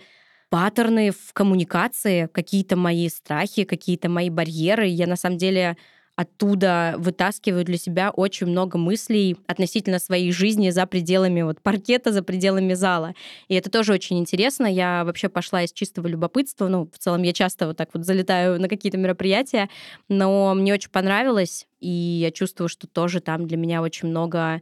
паттерны 0.50 1.12
в 1.12 1.34
коммуникации, 1.34 2.30
какие-то 2.32 2.76
мои 2.76 3.10
страхи, 3.10 3.64
какие-то 3.64 4.10
мои 4.10 4.30
барьеры. 4.30 4.88
Я 4.88 5.08
на 5.08 5.16
самом 5.16 5.38
деле 5.38 5.76
оттуда 6.16 6.96
вытаскиваю 6.98 7.66
для 7.66 7.78
себя 7.78 8.10
очень 8.10 8.48
много 8.48 8.78
мыслей 8.78 9.38
относительно 9.48 10.00
своей 10.00 10.32
жизни 10.32 10.70
за 10.70 10.86
пределами 10.86 11.42
вот 11.42 11.62
паркета, 11.62 12.12
за 12.12 12.24
пределами 12.24 12.74
зала. 12.74 13.14
И 13.48 13.56
это 13.56 13.70
тоже 13.70 13.94
очень 13.94 14.20
интересно. 14.20 14.66
Я 14.66 15.04
вообще 15.04 15.30
пошла 15.30 15.64
из 15.64 15.74
чистого 15.74 16.08
любопытства. 16.08 16.68
Ну, 16.68 16.90
в 16.92 16.98
целом 16.98 17.24
я 17.24 17.34
часто 17.34 17.68
вот 17.68 17.78
так 17.78 17.90
вот 17.94 18.06
залетаю 18.06 18.60
на 18.60 18.70
какие-то 18.70 18.98
мероприятия, 18.98 19.70
но 20.08 20.54
мне 20.54 20.74
очень 20.74 20.90
понравилось, 20.90 21.68
и 21.80 21.90
я 21.90 22.32
чувствую, 22.32 22.70
что 22.70 22.88
тоже 22.88 23.20
там 23.20 23.48
для 23.48 23.58
меня 23.58 23.82
очень 23.82 24.08
много 24.10 24.62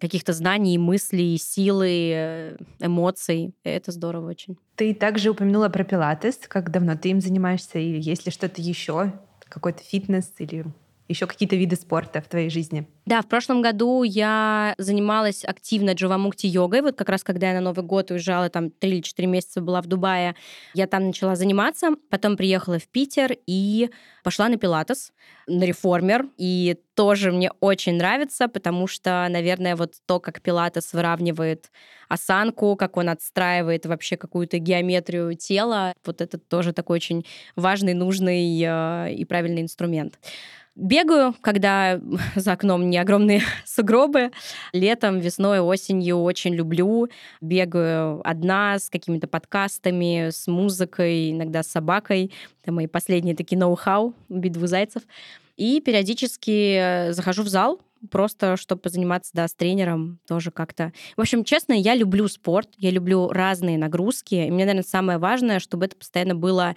каких-то 0.00 0.32
знаний, 0.32 0.76
мыслей, 0.76 1.38
силы, 1.38 2.56
эмоций. 2.80 3.54
Это 3.62 3.92
здорово 3.92 4.30
очень. 4.30 4.56
Ты 4.76 4.92
также 4.94 5.30
упомянула 5.30 5.68
про 5.68 5.84
пилатес. 5.84 6.40
Как 6.48 6.70
давно 6.70 6.96
ты 6.96 7.10
им 7.10 7.20
занимаешься? 7.20 7.78
И 7.78 8.00
есть 8.00 8.26
ли 8.26 8.32
что-то 8.32 8.60
еще? 8.60 9.12
Какой-то 9.48 9.82
фитнес 9.82 10.32
или 10.38 10.64
еще 11.08 11.26
какие-то 11.26 11.56
виды 11.56 11.76
спорта 11.76 12.20
в 12.20 12.28
твоей 12.28 12.48
жизни? 12.48 12.86
Да, 13.06 13.20
в 13.20 13.26
прошлом 13.26 13.60
году 13.60 14.02
я 14.02 14.74
занималась 14.78 15.44
активно 15.44 15.92
джавамукти 15.92 16.46
йогой. 16.46 16.80
Вот 16.80 16.96
как 16.96 17.10
раз 17.10 17.22
когда 17.22 17.48
я 17.48 17.54
на 17.54 17.60
Новый 17.60 17.84
год 17.84 18.10
уезжала, 18.10 18.48
там 18.48 18.70
3 18.70 18.90
или 18.90 19.00
4 19.02 19.28
месяца 19.28 19.60
была 19.60 19.82
в 19.82 19.86
Дубае, 19.86 20.34
я 20.72 20.86
там 20.86 21.08
начала 21.08 21.36
заниматься. 21.36 21.90
Потом 22.08 22.36
приехала 22.36 22.78
в 22.78 22.88
Питер 22.88 23.36
и 23.46 23.90
пошла 24.22 24.48
на 24.48 24.56
пилатес, 24.56 25.12
на 25.46 25.64
реформер. 25.64 26.28
И 26.38 26.76
тоже 26.94 27.32
мне 27.32 27.50
очень 27.60 27.96
нравится, 27.96 28.48
потому 28.48 28.86
что, 28.86 29.26
наверное, 29.28 29.76
вот 29.76 29.94
то, 30.06 30.20
как 30.20 30.40
пилатес 30.40 30.94
выравнивает 30.94 31.70
осанку, 32.08 32.76
как 32.76 32.96
он 32.96 33.10
отстраивает 33.10 33.84
вообще 33.84 34.16
какую-то 34.16 34.58
геометрию 34.58 35.34
тела, 35.34 35.92
вот 36.04 36.20
это 36.20 36.38
тоже 36.38 36.72
такой 36.72 36.96
очень 36.96 37.26
важный, 37.56 37.94
нужный 37.94 38.62
э, 38.62 39.12
и 39.12 39.24
правильный 39.24 39.62
инструмент. 39.62 40.18
Бегаю, 40.76 41.36
когда 41.40 42.00
за 42.36 42.52
окном 42.52 42.90
не 42.90 42.98
огромные 42.98 43.42
сугробы. 43.64 44.32
Летом, 44.72 45.20
весной, 45.20 45.60
осенью 45.60 46.18
очень 46.18 46.54
люблю. 46.54 47.08
Бегаю 47.40 48.20
одна 48.28 48.78
с 48.78 48.90
какими-то 48.90 49.28
подкастами, 49.28 50.30
с 50.30 50.46
музыкой, 50.46 51.30
иногда 51.30 51.62
с 51.62 51.68
собакой. 51.68 52.32
Это 52.62 52.72
мои 52.72 52.86
последние 52.86 53.36
такие 53.36 53.58
ноу-хау, 53.58 54.14
битву 54.28 54.66
зайцев. 54.66 55.02
И 55.56 55.80
периодически 55.80 57.12
захожу 57.12 57.44
в 57.44 57.48
зал, 57.48 57.80
просто 58.10 58.56
чтобы 58.56 58.82
позаниматься, 58.82 59.30
да, 59.34 59.46
с 59.46 59.54
тренером 59.54 60.18
тоже 60.26 60.50
как-то. 60.50 60.92
В 61.16 61.20
общем, 61.20 61.44
честно, 61.44 61.72
я 61.72 61.94
люблю 61.94 62.26
спорт, 62.28 62.68
я 62.78 62.90
люблю 62.90 63.28
разные 63.28 63.78
нагрузки, 63.78 64.34
и 64.34 64.50
мне, 64.50 64.64
наверное, 64.64 64.82
самое 64.82 65.18
важное, 65.18 65.60
чтобы 65.60 65.86
это 65.86 65.96
постоянно 65.96 66.34
было 66.34 66.74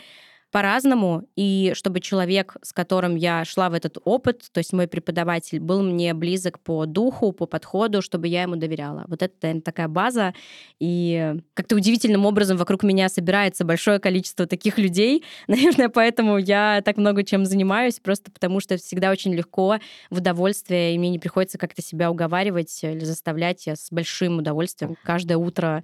по-разному, 0.52 1.24
и 1.36 1.74
чтобы 1.76 2.00
человек, 2.00 2.56
с 2.62 2.72
которым 2.72 3.16
я 3.16 3.44
шла 3.44 3.70
в 3.70 3.74
этот 3.74 3.98
опыт, 4.06 4.44
то 4.52 4.60
есть 4.60 4.72
мой 4.72 4.88
преподаватель, 4.88 5.60
был 5.60 5.82
мне 5.82 6.14
близок 6.14 6.60
по 6.60 6.86
духу, 6.86 7.34
по 7.34 7.46
подходу, 7.46 8.02
чтобы 8.02 8.28
я 8.28 8.44
ему 8.44 8.56
доверяла. 8.56 9.04
Вот 9.08 9.22
это, 9.22 9.34
наверное, 9.42 9.62
такая 9.62 9.88
база, 9.88 10.34
и 10.80 11.36
как-то 11.54 11.76
удивительным 11.76 12.26
образом 12.26 12.58
вокруг 12.58 12.84
меня 12.84 13.10
собирается 13.10 13.66
большое 13.66 14.00
количество 14.00 14.46
таких 14.46 14.78
людей. 14.78 15.24
Наверное, 15.48 15.90
поэтому 15.90 16.38
я 16.38 16.82
так 16.84 16.98
много 16.98 17.24
чем 17.24 17.46
занимаюсь, 17.46 18.00
просто 18.00 18.32
потому 18.32 18.60
что 18.60 18.78
всегда 18.78 19.12
очень 19.12 19.34
легко, 19.34 19.80
в 20.10 20.18
удовольствие, 20.18 20.96
и 20.96 20.98
мне 20.98 21.10
не 21.10 21.20
приходится 21.20 21.58
как-то 21.58 21.82
себя 21.82 22.10
уговаривать 22.10 22.84
или 22.84 23.04
заставлять. 23.04 23.68
Я 23.68 23.76
с 23.76 23.92
большим 23.92 24.40
удовольствием 24.40 24.96
каждое 25.04 25.38
утро 25.38 25.84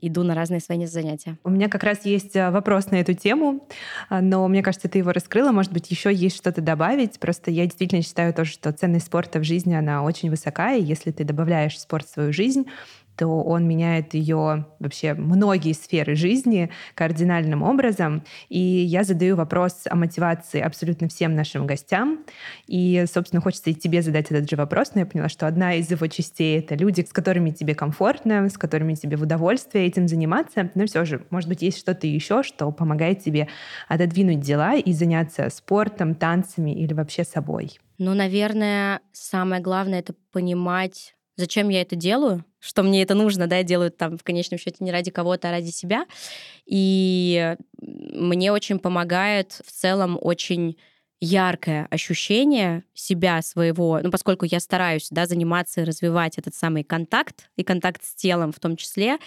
иду 0.00 0.22
на 0.22 0.34
разные 0.34 0.60
свои 0.60 0.84
занятия. 0.86 1.38
У 1.44 1.50
меня 1.50 1.68
как 1.68 1.82
раз 1.82 2.04
есть 2.04 2.36
э, 2.36 2.50
вопрос 2.50 2.90
на 2.90 2.96
эту 2.96 3.14
тему, 3.14 3.66
а, 4.08 4.20
но 4.20 4.46
мне 4.48 4.62
кажется, 4.62 4.88
ты 4.88 4.98
его 4.98 5.12
раскрыла. 5.12 5.52
Может 5.52 5.72
быть, 5.72 5.90
еще 5.90 6.12
есть 6.12 6.36
что-то 6.36 6.60
добавить. 6.60 7.18
Просто 7.18 7.50
я 7.50 7.64
действительно 7.64 8.02
считаю 8.02 8.34
тоже, 8.34 8.52
что 8.52 8.72
ценность 8.72 9.06
спорта 9.06 9.38
в 9.38 9.44
жизни, 9.44 9.74
она 9.74 10.02
очень 10.02 10.30
высока, 10.30 10.72
и 10.72 10.82
если 10.82 11.10
ты 11.10 11.24
добавляешь 11.24 11.78
спорт 11.78 12.06
в 12.06 12.12
свою 12.12 12.32
жизнь, 12.32 12.66
то 13.16 13.42
он 13.42 13.66
меняет 13.66 14.14
ее 14.14 14.66
вообще 14.78 15.14
многие 15.14 15.72
сферы 15.72 16.14
жизни 16.14 16.70
кардинальным 16.94 17.62
образом. 17.62 18.22
И 18.48 18.58
я 18.58 19.04
задаю 19.04 19.36
вопрос 19.36 19.84
о 19.88 19.96
мотивации 19.96 20.60
абсолютно 20.60 21.08
всем 21.08 21.34
нашим 21.34 21.66
гостям. 21.66 22.24
И, 22.66 23.04
собственно, 23.12 23.40
хочется 23.40 23.70
и 23.70 23.74
тебе 23.74 24.02
задать 24.02 24.30
этот 24.30 24.48
же 24.48 24.56
вопрос, 24.56 24.92
но 24.94 25.00
я 25.00 25.06
поняла, 25.06 25.28
что 25.28 25.46
одна 25.46 25.74
из 25.74 25.90
его 25.90 26.06
частей— 26.06 26.58
это 26.60 26.74
люди, 26.74 27.02
с 27.02 27.12
которыми 27.12 27.50
тебе 27.50 27.74
комфортно, 27.74 28.48
с 28.48 28.58
которыми 28.58 28.94
тебе 28.94 29.16
в 29.16 29.22
удовольствие 29.22 29.86
этим 29.86 30.08
заниматься. 30.08 30.70
Но 30.74 30.86
все 30.86 31.04
же, 31.04 31.24
может 31.30 31.48
быть, 31.48 31.62
есть 31.62 31.78
что-то 31.78 32.06
еще, 32.06 32.42
что 32.42 32.70
помогает 32.70 33.22
тебе 33.22 33.48
отодвинуть 33.88 34.40
дела 34.40 34.74
и 34.74 34.92
заняться 34.92 35.48
спортом, 35.50 36.14
танцами 36.14 36.70
или 36.70 36.92
вообще 36.92 37.24
собой. 37.24 37.78
Ну, 37.98 38.12
наверное, 38.14 39.00
самое 39.12 39.62
главное— 39.62 39.98
это 40.00 40.14
понимать, 40.30 41.15
зачем 41.36 41.68
я 41.68 41.82
это 41.82 41.96
делаю, 41.96 42.44
что 42.58 42.82
мне 42.82 43.02
это 43.02 43.14
нужно, 43.14 43.46
да, 43.46 43.58
я 43.58 43.62
делаю 43.62 43.90
там 43.90 44.18
в 44.18 44.24
конечном 44.24 44.58
счете 44.58 44.76
не 44.80 44.90
ради 44.90 45.10
кого-то, 45.10 45.48
а 45.48 45.52
ради 45.52 45.70
себя. 45.70 46.06
И 46.66 47.56
мне 47.80 48.52
очень 48.52 48.78
помогает 48.78 49.60
в 49.64 49.70
целом 49.70 50.18
очень 50.20 50.76
яркое 51.20 51.86
ощущение 51.90 52.84
себя 52.94 53.40
своего, 53.40 54.00
ну, 54.02 54.10
поскольку 54.10 54.44
я 54.44 54.60
стараюсь, 54.60 55.08
да, 55.10 55.26
заниматься 55.26 55.80
и 55.80 55.84
развивать 55.84 56.38
этот 56.38 56.54
самый 56.54 56.84
контакт, 56.84 57.48
и 57.56 57.64
контакт 57.64 58.04
с 58.04 58.14
телом 58.14 58.52
в 58.52 58.60
том 58.60 58.76
числе, 58.76 59.18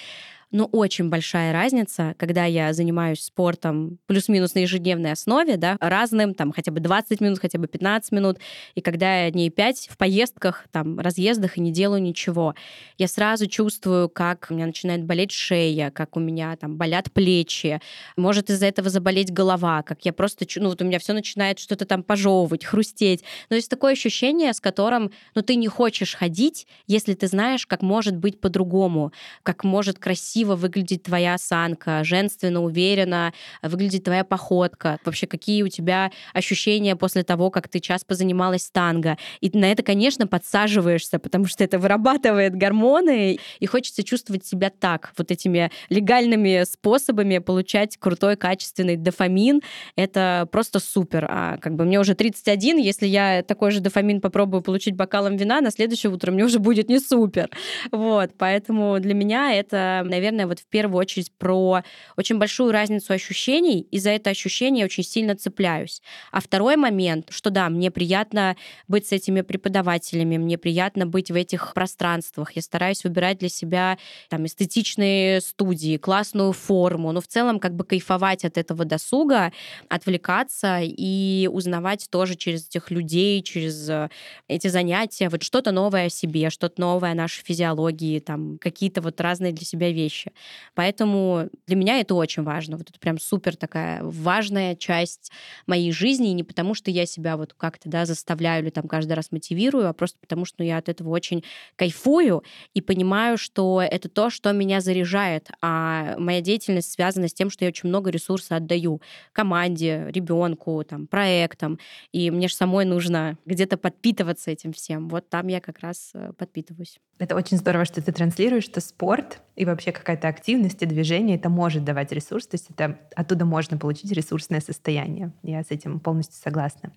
но 0.51 0.65
очень 0.65 1.09
большая 1.09 1.53
разница, 1.53 2.15
когда 2.17 2.45
я 2.45 2.73
занимаюсь 2.73 3.21
спортом 3.21 3.99
плюс-минус 4.07 4.55
на 4.55 4.59
ежедневной 4.59 5.11
основе, 5.11 5.57
да, 5.57 5.77
разным, 5.79 6.33
там, 6.33 6.51
хотя 6.51 6.71
бы 6.71 6.79
20 6.79 7.21
минут, 7.21 7.39
хотя 7.39 7.59
бы 7.59 7.67
15 7.67 8.11
минут, 8.11 8.39
и 8.75 8.81
когда 8.81 9.25
я 9.25 9.31
дней 9.31 9.49
5 9.49 9.89
в 9.91 9.97
поездках, 9.97 10.65
там, 10.71 10.99
разъездах 10.99 11.57
и 11.57 11.61
не 11.61 11.71
делаю 11.71 12.01
ничего, 12.01 12.55
я 12.97 13.07
сразу 13.07 13.47
чувствую, 13.47 14.09
как 14.09 14.47
у 14.49 14.55
меня 14.55 14.65
начинает 14.65 15.03
болеть 15.03 15.31
шея, 15.31 15.91
как 15.91 16.17
у 16.17 16.19
меня 16.19 16.55
там 16.55 16.77
болят 16.77 17.11
плечи, 17.11 17.79
может 18.17 18.49
из-за 18.49 18.65
этого 18.65 18.89
заболеть 18.89 19.31
голова, 19.31 19.83
как 19.83 20.03
я 20.05 20.13
просто, 20.13 20.45
ну, 20.55 20.69
вот 20.69 20.81
у 20.81 20.85
меня 20.85 20.99
все 20.99 21.13
начинает 21.13 21.59
что-то 21.59 21.85
там 21.85 22.03
пожевывать, 22.03 22.65
хрустеть. 22.65 23.23
Но 23.49 23.55
есть 23.55 23.69
такое 23.69 23.93
ощущение, 23.93 24.53
с 24.53 24.59
которым, 24.59 25.11
ну, 25.35 25.41
ты 25.41 25.55
не 25.55 25.67
хочешь 25.67 26.15
ходить, 26.15 26.65
если 26.87 27.13
ты 27.13 27.27
знаешь, 27.27 27.67
как 27.67 27.81
может 27.81 28.15
быть 28.17 28.41
по-другому, 28.41 29.13
как 29.43 29.63
может 29.63 29.99
красиво 29.99 30.38
красиво 30.39 30.55
выглядит 30.55 31.03
твоя 31.03 31.33
осанка, 31.33 32.03
женственно, 32.03 32.63
уверенно 32.63 33.33
выглядит 33.61 34.03
твоя 34.03 34.23
походка, 34.23 34.97
вообще 35.03 35.27
какие 35.27 35.63
у 35.63 35.67
тебя 35.67 36.11
ощущения 36.33 36.95
после 36.95 37.23
того, 37.23 37.49
как 37.51 37.67
ты 37.67 37.79
час 37.79 38.03
позанималась 38.03 38.69
танго. 38.71 39.17
И 39.41 39.49
на 39.57 39.65
это, 39.65 39.83
конечно, 39.83 40.27
подсаживаешься, 40.27 41.19
потому 41.19 41.45
что 41.45 41.63
это 41.63 41.77
вырабатывает 41.77 42.55
гормоны, 42.55 43.37
и 43.59 43.65
хочется 43.65 44.03
чувствовать 44.03 44.45
себя 44.45 44.69
так, 44.69 45.11
вот 45.17 45.31
этими 45.31 45.71
легальными 45.89 46.63
способами 46.63 47.39
получать 47.39 47.97
крутой, 47.97 48.35
качественный 48.37 48.95
дофамин. 48.95 49.61
Это 49.97 50.47
просто 50.51 50.79
супер. 50.79 51.27
А 51.29 51.57
как 51.57 51.75
бы 51.75 51.83
мне 51.83 51.99
уже 51.99 52.15
31, 52.15 52.77
если 52.77 53.07
я 53.07 53.43
такой 53.43 53.71
же 53.71 53.81
дофамин 53.81 54.21
попробую 54.21 54.61
получить 54.61 54.95
бокалом 54.95 55.35
вина, 55.35 55.61
на 55.61 55.71
следующее 55.71 56.11
утро 56.11 56.31
мне 56.31 56.45
уже 56.45 56.59
будет 56.59 56.89
не 56.89 56.99
супер. 56.99 57.49
Вот, 57.91 58.31
поэтому 58.37 58.99
для 58.99 59.13
меня 59.13 59.49
это, 59.53 60.03
наверное, 60.05 60.28
наверное, 60.31 60.47
вот 60.47 60.59
в 60.59 60.65
первую 60.65 60.99
очередь 60.99 61.31
про 61.31 61.83
очень 62.15 62.37
большую 62.37 62.71
разницу 62.71 63.13
ощущений, 63.13 63.81
и 63.81 63.99
за 63.99 64.11
это 64.11 64.29
ощущение 64.29 64.85
очень 64.85 65.03
сильно 65.03 65.35
цепляюсь. 65.35 66.01
А 66.31 66.39
второй 66.39 66.75
момент, 66.75 67.27
что 67.29 67.49
да, 67.49 67.69
мне 67.69 67.91
приятно 67.91 68.55
быть 68.87 69.07
с 69.07 69.11
этими 69.11 69.41
преподавателями, 69.41 70.37
мне 70.37 70.57
приятно 70.57 71.05
быть 71.05 71.31
в 71.31 71.35
этих 71.35 71.73
пространствах, 71.73 72.53
я 72.53 72.61
стараюсь 72.61 73.03
выбирать 73.03 73.39
для 73.39 73.49
себя 73.49 73.97
там 74.29 74.45
эстетичные 74.45 75.41
студии, 75.41 75.97
классную 75.97 76.53
форму, 76.53 77.11
но 77.11 77.21
в 77.21 77.27
целом 77.27 77.59
как 77.59 77.75
бы 77.75 77.83
кайфовать 77.83 78.45
от 78.45 78.57
этого 78.57 78.85
досуга, 78.85 79.51
отвлекаться 79.87 80.79
и 80.81 81.49
узнавать 81.51 82.07
тоже 82.09 82.35
через 82.35 82.67
этих 82.67 82.91
людей, 82.91 83.41
через 83.41 83.89
э, 83.89 84.09
эти 84.47 84.67
занятия, 84.67 85.29
вот 85.29 85.43
что-то 85.43 85.71
новое 85.71 86.07
о 86.07 86.09
себе, 86.09 86.49
что-то 86.49 86.81
новое 86.81 87.11
о 87.11 87.15
нашей 87.15 87.43
физиологии, 87.43 88.19
там 88.19 88.57
какие-то 88.59 89.01
вот 89.01 89.19
разные 89.21 89.51
для 89.51 89.65
себя 89.65 89.91
вещи 89.91 90.18
вещи. 90.19 90.31
Поэтому 90.75 91.49
для 91.67 91.75
меня 91.75 91.99
это 91.99 92.15
очень 92.15 92.43
важно. 92.43 92.77
Вот 92.77 92.89
это 92.89 92.99
прям 92.99 93.19
супер 93.19 93.55
такая 93.55 94.01
важная 94.03 94.75
часть 94.75 95.31
моей 95.67 95.91
жизни. 95.91 96.29
И 96.29 96.33
не 96.33 96.43
потому, 96.43 96.73
что 96.73 96.91
я 96.91 97.05
себя 97.05 97.37
вот 97.37 97.53
как-то 97.53 97.89
да, 97.89 98.05
заставляю 98.05 98.63
или 98.63 98.69
там 98.69 98.87
каждый 98.87 99.13
раз 99.13 99.31
мотивирую, 99.31 99.87
а 99.87 99.93
просто 99.93 100.17
потому, 100.19 100.45
что 100.45 100.57
ну, 100.59 100.65
я 100.65 100.77
от 100.77 100.89
этого 100.89 101.09
очень 101.09 101.43
кайфую 101.75 102.43
и 102.73 102.81
понимаю, 102.81 103.37
что 103.37 103.81
это 103.81 104.09
то, 104.09 104.29
что 104.29 104.51
меня 104.51 104.81
заряжает. 104.81 105.49
А 105.61 106.15
моя 106.17 106.41
деятельность 106.41 106.91
связана 106.91 107.27
с 107.27 107.33
тем, 107.33 107.49
что 107.49 107.65
я 107.65 107.69
очень 107.69 107.89
много 107.89 108.11
ресурса 108.11 108.55
отдаю 108.57 109.01
команде, 109.33 110.07
ребенку, 110.09 110.83
там, 110.83 111.07
проектам. 111.07 111.79
И 112.11 112.31
мне 112.31 112.47
же 112.47 112.55
самой 112.55 112.85
нужно 112.85 113.37
где-то 113.45 113.77
подпитываться 113.77 114.51
этим 114.51 114.73
всем. 114.73 115.09
Вот 115.09 115.29
там 115.29 115.47
я 115.47 115.61
как 115.61 115.79
раз 115.79 116.11
э, 116.13 116.31
подпитываюсь. 116.37 116.99
Это 117.19 117.35
очень 117.35 117.57
здорово, 117.57 117.83
что 117.83 118.01
ты 118.01 118.11
транслируешь, 118.13 118.63
что 118.63 118.79
спорт 118.79 119.41
и 119.57 119.65
вообще 119.65 119.91
какая-то 120.09 120.27
активность 120.27 120.81
и 120.81 120.87
движение, 120.87 121.37
это 121.37 121.49
может 121.49 121.83
давать 121.83 122.11
ресурс, 122.11 122.47
то 122.47 122.55
есть 122.55 122.67
это 122.71 122.97
оттуда 123.15 123.45
можно 123.45 123.77
получить 123.77 124.11
ресурсное 124.11 124.59
состояние. 124.59 125.31
Я 125.43 125.61
с 125.61 125.69
этим 125.69 125.99
полностью 125.99 126.41
согласна. 126.41 126.91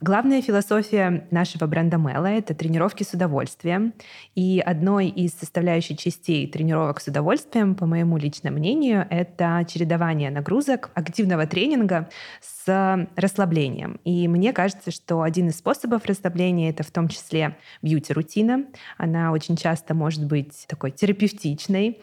Главная 0.00 0.42
философия 0.42 1.26
нашего 1.30 1.66
бренда 1.66 1.98
Мэла— 1.98 2.26
это 2.26 2.54
тренировки 2.54 3.04
с 3.04 3.14
удовольствием. 3.14 3.92
И 4.34 4.58
одной 4.58 5.06
из 5.06 5.32
составляющих 5.32 5.98
частей 5.98 6.48
тренировок 6.48 7.00
с 7.00 7.06
удовольствием, 7.06 7.74
по 7.74 7.86
моему 7.86 8.16
личному 8.16 8.58
мнению, 8.58 9.06
это 9.10 9.64
чередование 9.68 10.30
нагрузок 10.30 10.90
активного 10.94 11.46
тренинга 11.46 12.08
с 12.40 12.61
расслаблением. 12.66 14.00
И 14.04 14.28
мне 14.28 14.52
кажется, 14.52 14.90
что 14.90 15.22
один 15.22 15.48
из 15.48 15.56
способов 15.56 16.04
расслабления— 16.06 16.70
это 16.70 16.82
в 16.82 16.90
том 16.90 17.08
числе 17.08 17.56
бьюти-рутина. 17.82 18.66
Она 18.98 19.32
очень 19.32 19.56
часто 19.56 19.94
может 19.94 20.26
быть 20.26 20.64
такой 20.68 20.90
терапевтичной. 20.90 22.00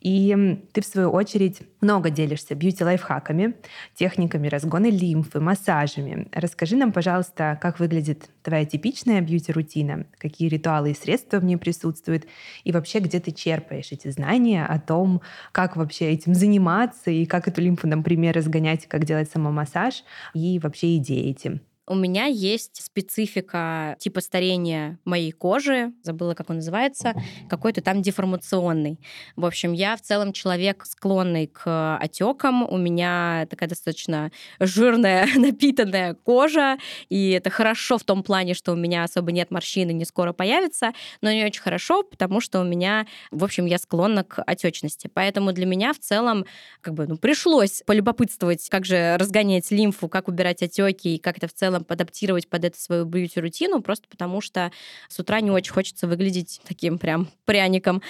И 0.00 0.62
ты, 0.72 0.80
в 0.80 0.86
свою 0.86 1.10
очередь, 1.10 1.60
много 1.80 2.10
делишься 2.10 2.54
бьюти-лайфхаками, 2.54 3.54
техниками 3.94 4.48
разгона 4.48 4.90
лимфы, 4.90 5.40
массажами. 5.40 6.28
Расскажи 6.32 6.76
нам, 6.76 6.92
пожалуйста, 6.92 7.58
как 7.60 7.80
выглядит 7.80 8.28
твоя 8.42 8.64
типичная 8.64 9.20
бьюти-рутина, 9.20 10.06
какие 10.18 10.48
ритуалы 10.48 10.90
и 10.90 10.94
средства 10.94 11.38
в 11.38 11.44
ней 11.44 11.56
присутствуют, 11.56 12.26
и 12.64 12.72
вообще, 12.72 12.98
где 12.98 13.20
ты 13.20 13.30
черпаешь 13.30 13.92
эти 13.92 14.08
знания 14.08 14.66
о 14.66 14.78
том, 14.78 15.20
как 15.52 15.76
вообще 15.76 16.10
этим 16.10 16.34
заниматься, 16.34 17.10
и 17.10 17.24
как 17.24 17.48
эту 17.48 17.60
лимфу, 17.60 17.86
например, 17.86 18.34
разгонять, 18.34 18.86
как 18.86 19.04
делать 19.04 19.30
самомассаж, 19.30 20.01
и 20.34 20.58
вообще 20.58 20.96
идеи 20.96 21.30
эти. 21.30 21.60
У 21.92 21.94
меня 21.94 22.24
есть 22.24 22.82
специфика 22.82 23.96
типа 23.98 24.22
старения 24.22 24.98
моей 25.04 25.30
кожи, 25.30 25.92
забыла, 26.02 26.32
как 26.32 26.48
он 26.48 26.56
называется, 26.56 27.12
какой-то 27.50 27.82
там 27.82 28.00
деформационный. 28.00 28.98
В 29.36 29.44
общем, 29.44 29.74
я 29.74 29.94
в 29.98 30.00
целом 30.00 30.32
человек 30.32 30.86
склонный 30.86 31.48
к 31.48 31.98
отекам. 31.98 32.66
У 32.66 32.78
меня 32.78 33.46
такая 33.50 33.68
достаточно 33.68 34.32
жирная, 34.58 35.28
напитанная 35.36 36.14
кожа, 36.14 36.78
и 37.10 37.32
это 37.32 37.50
хорошо 37.50 37.98
в 37.98 38.04
том 38.04 38.22
плане, 38.22 38.54
что 38.54 38.72
у 38.72 38.76
меня 38.76 39.04
особо 39.04 39.30
нет 39.30 39.50
морщин 39.50 39.90
и 39.90 39.92
не 39.92 40.06
скоро 40.06 40.32
появится, 40.32 40.92
но 41.20 41.30
не 41.30 41.44
очень 41.44 41.60
хорошо, 41.60 42.04
потому 42.04 42.40
что 42.40 42.62
у 42.62 42.64
меня, 42.64 43.06
в 43.30 43.44
общем, 43.44 43.66
я 43.66 43.76
склонна 43.76 44.24
к 44.24 44.42
отечности. 44.42 45.10
Поэтому 45.12 45.52
для 45.52 45.66
меня 45.66 45.92
в 45.92 45.98
целом 45.98 46.46
как 46.80 46.94
бы 46.94 47.06
ну, 47.06 47.18
пришлось 47.18 47.82
полюбопытствовать, 47.84 48.66
как 48.70 48.86
же 48.86 49.18
разгонять 49.18 49.70
лимфу, 49.70 50.08
как 50.08 50.28
убирать 50.28 50.62
отеки 50.62 51.16
и 51.16 51.18
как 51.18 51.36
это 51.36 51.48
в 51.48 51.52
целом 51.52 51.81
адаптировать 51.88 52.48
под 52.48 52.64
это 52.64 52.80
свою 52.80 53.04
бьюти-рутину, 53.04 53.82
просто 53.82 54.08
потому 54.08 54.40
что 54.40 54.70
с 55.08 55.18
утра 55.18 55.40
не 55.40 55.50
очень 55.50 55.72
хочется 55.72 56.06
выглядеть 56.06 56.60
таким 56.66 56.98
прям 56.98 57.28
пряником. 57.44 58.02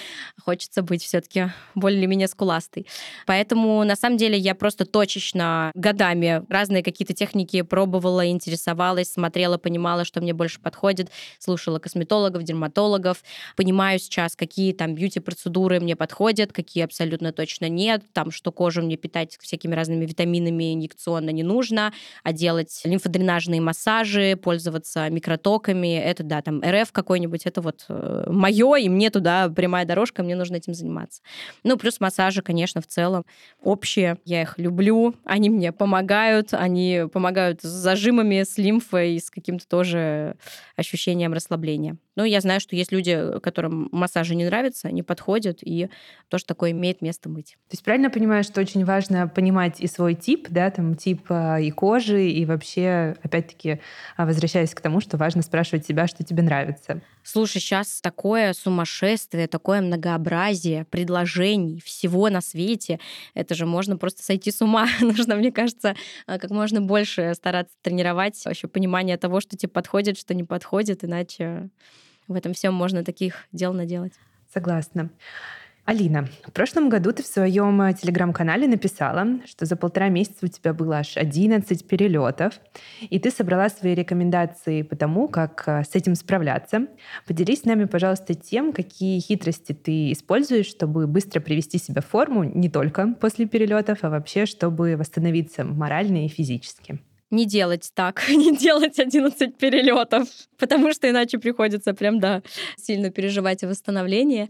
Хочется 0.43 0.83
быть 0.83 1.03
все 1.03 1.21
таки 1.21 1.51
более-менее 1.75 2.29
скуластой. 2.29 2.87
Поэтому, 3.27 3.85
на 3.85 3.97
самом 3.97 4.17
деле, 4.17 4.39
я 4.39 4.55
просто 4.55 4.85
точечно 4.85 5.71
годами 5.75 6.45
разные 6.49 6.83
какие-то 6.83 7.15
техники 7.15 7.63
пробовала, 7.63 8.29
интересовалась, 8.29 9.13
смотрела, 9.13 9.59
понимала, 9.59 10.05
что 10.05 10.21
мне 10.21 10.33
больше 10.33 10.61
подходит, 10.61 11.11
слушала 11.39 11.79
косметологов, 11.79 12.43
дерматологов, 12.43 13.23
понимаю 13.57 13.99
сейчас, 13.99 14.37
какие 14.37 14.73
там 14.73 14.95
бьюти-процедуры 14.95 15.81
мне 15.81 15.97
подходят, 15.97 16.53
какие 16.53 16.85
абсолютно 16.85 17.33
точно 17.33 17.69
нет, 17.69 18.03
там, 18.13 18.31
что 18.31 18.53
кожу 18.53 18.83
мне 18.83 18.97
питать 18.97 19.37
всякими 19.41 19.75
разными 19.75 20.07
витаминами 20.07 20.75
инъекционно 20.75 21.31
не 21.31 21.43
нужно, 21.43 21.93
а 22.23 22.33
делать 22.33 22.81
лимфодренажные 22.85 23.52
массажи, 23.61 24.37
пользоваться 24.37 25.09
микротоками, 25.11 25.99
это, 25.99 26.23
да, 26.23 26.43
там, 26.43 26.63
РФ 26.63 26.93
какой-нибудь, 26.93 27.47
это 27.47 27.61
вот 27.61 27.85
э, 27.89 28.25
мое, 28.29 28.77
и 28.77 28.89
мне 28.89 29.11
туда 29.11 29.49
прямая 29.49 29.85
дорожка, 29.85 30.23
мне 30.23 30.37
нужно 30.37 30.57
этим 30.57 30.75
заниматься. 30.75 31.23
Ну, 31.65 31.77
плюс 31.77 32.01
массажи, 32.01 32.43
конечно, 32.43 32.81
в 32.81 32.87
целом 32.87 33.25
общие, 33.63 34.19
я 34.25 34.43
их 34.43 34.59
люблю, 34.59 35.15
они 35.25 35.51
мне 35.51 35.73
помогают, 35.73 36.55
они 36.55 37.05
помогают 37.13 37.63
с 37.63 37.69
зажимами, 37.69 38.43
с 38.43 38.59
лимфой, 38.59 39.19
с 39.19 39.31
каким-то 39.31 39.67
тоже 39.67 40.37
ощущением 40.77 41.33
расслабления. 41.33 41.97
Ну, 42.15 42.25
я 42.25 42.41
знаю, 42.41 42.61
что 42.61 42.77
есть 42.77 42.93
люди, 42.93 43.39
которым 43.41 43.89
массажи 43.91 44.35
не 44.35 44.45
нравятся, 44.45 44.91
не 44.91 45.03
подходят, 45.03 45.59
и 45.63 45.89
тоже 46.29 46.45
такое 46.45 46.73
имеет 46.73 47.01
место 47.01 47.29
быть. 47.29 47.57
То 47.69 47.75
есть 47.75 47.85
правильно 47.85 48.11
понимаю, 48.11 48.45
что 48.45 48.61
очень 48.61 48.85
важно 48.85 49.29
понимать 49.29 49.81
и 49.81 49.87
свой 49.87 50.15
тип, 50.15 50.49
да, 50.51 50.71
там 50.71 50.95
тип 50.95 51.23
а, 51.31 51.59
и 51.59 51.71
кожи, 51.71 52.29
и 52.29 52.45
вообще, 52.45 53.17
опять-таки, 53.43 53.81
а, 54.17 54.27
возвращаясь 54.27 54.75
к 54.75 54.81
тому, 54.81 55.01
что 55.01 55.17
важно 55.17 55.43
спрашивать 55.43 55.87
себя, 55.87 56.07
что 56.07 56.25
тебе 56.25 56.43
нравится. 56.43 57.01
Слушай, 57.23 57.61
сейчас 57.61 58.01
такое 58.01 58.53
сумасшествие, 58.53 59.49
такое 59.49 59.81
многообразие 59.81 60.85
предложений, 60.87 61.83
всего 61.85 62.29
на 62.31 62.41
свете. 62.41 62.99
Это 63.35 63.55
же 63.55 63.67
можно 63.67 63.97
просто 63.97 64.23
сойти 64.23 64.51
с 64.51 64.61
ума. 64.63 64.87
Нужно, 65.01 65.37
мне 65.37 65.53
кажется, 65.53 65.95
а, 66.27 66.39
как 66.39 66.51
можно 66.51 66.81
больше 66.81 67.35
стараться 67.35 67.75
тренировать 67.83 68.41
вообще 68.45 68.69
понимание 68.69 69.17
того, 69.17 69.41
что 69.41 69.57
тебе 69.57 69.71
подходит, 69.71 70.19
что 70.19 70.35
не 70.35 70.45
подходит, 70.45 71.05
иначе 71.05 71.69
в 72.29 72.35
этом 72.35 72.55
всем 72.55 72.75
можно 72.75 73.05
таких 73.05 73.47
дел 73.53 73.73
наделать. 73.73 74.13
Согласна. 74.53 75.11
Алина, 75.85 76.29
в 76.47 76.53
прошлом 76.53 76.89
году 76.89 77.13
ты 77.13 77.25
в 77.25 77.27
своем 77.27 77.83
э, 77.83 77.93
телеграм-канале 77.93 78.69
написала, 78.69 79.41
что 79.47 79.67
за 79.67 79.75
полтора 79.75 80.11
месяца 80.11 80.47
у 80.47 80.47
тебя 80.47 80.73
было 80.73 80.99
аж 80.99 81.17
11 81.17 81.89
перелетов, 81.89 82.61
и 83.01 83.19
ты 83.19 83.33
собрала 83.33 83.69
свои 83.69 83.93
рекомендации 83.93 84.83
по 84.83 84.95
тому, 84.95 85.27
как 85.27 85.65
э, 85.67 85.83
с 85.83 85.97
этим 85.97 86.15
справляться. 86.15 86.87
Поделись 87.27 87.63
с 87.63 87.65
нами, 87.65 87.87
пожалуйста, 87.87 88.35
тем, 88.35 88.73
какие 88.73 89.19
хитрости 89.19 89.73
ты 89.73 90.13
используешь, 90.13 90.67
чтобы 90.67 91.09
быстро 91.09 91.41
привести 91.41 91.79
себя 91.79 92.01
в 92.01 92.07
форму 92.07 92.45
не 92.45 92.69
только 92.69 93.15
после 93.21 93.47
перелетов, 93.47 93.99
а 94.03 94.11
вообще, 94.11 94.47
чтобы 94.47 94.97
восстановиться 94.97 95.65
морально 95.65 96.27
и 96.27 96.29
физически 96.29 97.01
не 97.33 97.47
делать 97.47 97.91
так, 97.95 98.23
не 98.29 98.57
делать 98.57 99.01
11 99.01 99.57
перелетов, 99.57 100.29
потому 100.59 100.93
что 100.93 101.11
иначе 101.11 101.39
приходится 101.39 101.95
прям, 101.95 102.21
да, 102.21 102.43
сильно 102.77 103.11
переживать 103.11 103.63
восстановление. 103.63 104.49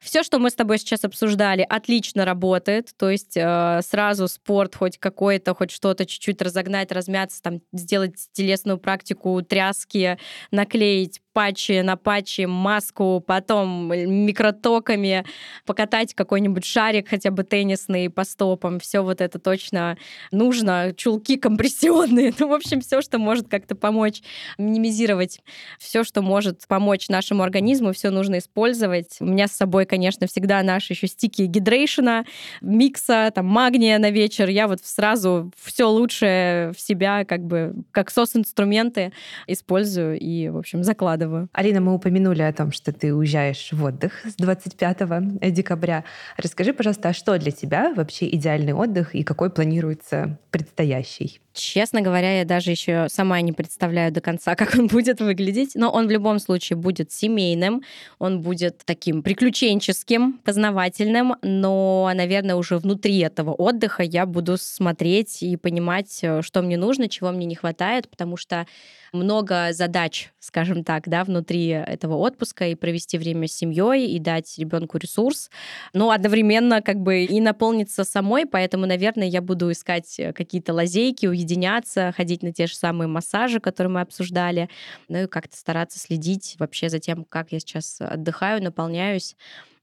Все, 0.00 0.22
что 0.22 0.38
мы 0.38 0.50
с 0.50 0.54
тобой 0.54 0.78
сейчас 0.78 1.04
обсуждали, 1.04 1.66
отлично 1.68 2.24
работает. 2.24 2.90
То 2.96 3.10
есть 3.10 3.36
э, 3.36 3.80
сразу 3.82 4.28
спорт 4.28 4.76
хоть 4.76 4.98
какой-то, 4.98 5.54
хоть 5.54 5.72
что-то 5.72 6.06
чуть-чуть 6.06 6.40
разогнать, 6.40 6.92
размяться, 6.92 7.42
там, 7.42 7.60
сделать 7.72 8.14
телесную 8.32 8.78
практику, 8.78 9.42
тряски, 9.42 10.18
наклеить 10.52 11.20
патчи 11.38 11.82
на 11.82 11.96
патчи, 11.96 12.46
маску, 12.46 13.22
потом 13.24 13.92
микротоками, 13.92 15.24
покатать 15.66 16.12
какой-нибудь 16.14 16.64
шарик 16.64 17.08
хотя 17.08 17.30
бы 17.30 17.44
теннисный 17.44 18.10
по 18.10 18.24
стопам. 18.24 18.80
Все 18.80 19.02
вот 19.02 19.20
это 19.20 19.38
точно 19.38 19.96
нужно. 20.32 20.92
Чулки 20.96 21.36
компрессионные. 21.36 22.34
Ну, 22.40 22.48
в 22.48 22.52
общем, 22.52 22.80
все, 22.80 23.02
что 23.02 23.18
может 23.18 23.48
как-то 23.48 23.74
помочь 23.74 24.22
минимизировать 24.58 25.40
все, 25.78 26.04
что 26.04 26.22
может 26.22 26.66
помочь 26.68 27.08
нашему 27.08 27.42
организму, 27.42 27.92
все 27.92 28.10
нужно 28.10 28.38
использовать. 28.38 29.16
У 29.20 29.24
меня 29.24 29.46
с 29.48 29.52
собой, 29.52 29.86
конечно, 29.86 30.26
всегда 30.26 30.62
наши 30.62 30.92
еще 30.92 31.06
стики 31.06 31.42
гидрейшена, 31.42 32.24
микса, 32.60 33.30
там, 33.34 33.46
магния 33.46 33.98
на 33.98 34.10
вечер. 34.10 34.48
Я 34.48 34.66
вот 34.68 34.80
сразу 34.84 35.52
все 35.60 35.84
лучшее 35.88 36.72
в 36.72 36.80
себя 36.80 37.24
как 37.24 37.44
бы 37.44 37.74
как 37.92 38.10
сос-инструменты 38.10 39.12
использую 39.46 40.18
и, 40.18 40.48
в 40.48 40.56
общем, 40.56 40.84
закладываю 40.84 41.27
закладываю. 41.28 41.48
Алина, 41.52 41.80
мы 41.80 41.94
упомянули 41.94 42.42
о 42.42 42.52
том, 42.52 42.72
что 42.72 42.92
ты 42.92 43.14
уезжаешь 43.14 43.70
в 43.72 43.84
отдых 43.84 44.24
с 44.24 44.34
25 44.36 45.52
декабря. 45.52 46.04
Расскажи, 46.36 46.72
пожалуйста, 46.72 47.10
а 47.10 47.12
что 47.12 47.38
для 47.38 47.52
тебя 47.52 47.92
вообще 47.94 48.28
идеальный 48.28 48.72
отдых 48.72 49.14
и 49.14 49.22
какой 49.22 49.50
планируется 49.50 50.38
предстоящий? 50.50 51.40
Честно 51.52 52.02
говоря, 52.02 52.38
я 52.38 52.44
даже 52.44 52.70
еще 52.70 53.08
сама 53.08 53.40
не 53.40 53.52
представляю 53.52 54.12
до 54.12 54.20
конца, 54.20 54.54
как 54.56 54.74
он 54.74 54.86
будет 54.86 55.20
выглядеть, 55.20 55.72
но 55.74 55.90
он 55.90 56.06
в 56.06 56.10
любом 56.10 56.38
случае 56.38 56.76
будет 56.76 57.12
семейным, 57.12 57.82
он 58.18 58.42
будет 58.42 58.82
таким 58.84 59.22
приключенческим, 59.22 60.34
познавательным, 60.44 61.34
но, 61.42 62.10
наверное, 62.14 62.54
уже 62.54 62.78
внутри 62.78 63.18
этого 63.18 63.52
отдыха 63.52 64.02
я 64.02 64.24
буду 64.26 64.56
смотреть 64.56 65.42
и 65.42 65.56
понимать, 65.56 66.20
э, 66.22 66.42
что 66.42 66.62
мне 66.62 66.76
нужно, 66.76 67.08
чего 67.08 67.32
мне 67.32 67.46
не 67.46 67.54
хватает, 67.54 68.08
потому 68.08 68.36
что 68.36 68.66
много 69.12 69.72
задач, 69.72 70.30
скажем 70.38 70.84
так, 70.84 71.07
да, 71.08 71.24
внутри 71.24 71.66
этого 71.68 72.16
отпуска 72.16 72.68
и 72.68 72.74
провести 72.74 73.18
время 73.18 73.48
с 73.48 73.52
семьей 73.52 74.06
и 74.06 74.18
дать 74.18 74.58
ребенку 74.58 74.98
ресурс, 74.98 75.50
но 75.92 76.10
одновременно 76.10 76.82
как 76.82 76.98
бы 77.00 77.24
и 77.24 77.40
наполниться 77.40 78.04
самой, 78.04 78.46
поэтому, 78.46 78.86
наверное, 78.86 79.26
я 79.26 79.42
буду 79.42 79.70
искать 79.72 80.18
э, 80.18 80.32
какие-то 80.32 80.72
лазейки, 80.72 81.26
уединяться, 81.26 82.12
ходить 82.16 82.42
на 82.42 82.52
те 82.52 82.66
же 82.66 82.74
самые 82.74 83.08
массажи, 83.08 83.60
которые 83.60 83.92
мы 83.92 84.00
обсуждали, 84.00 84.68
ну 85.08 85.22
и 85.22 85.26
как-то 85.26 85.56
стараться 85.56 85.98
следить 85.98 86.56
вообще 86.58 86.88
за 86.88 86.98
тем, 86.98 87.24
как 87.24 87.52
я 87.52 87.60
сейчас 87.60 88.00
отдыхаю, 88.00 88.62
наполняюсь. 88.62 89.36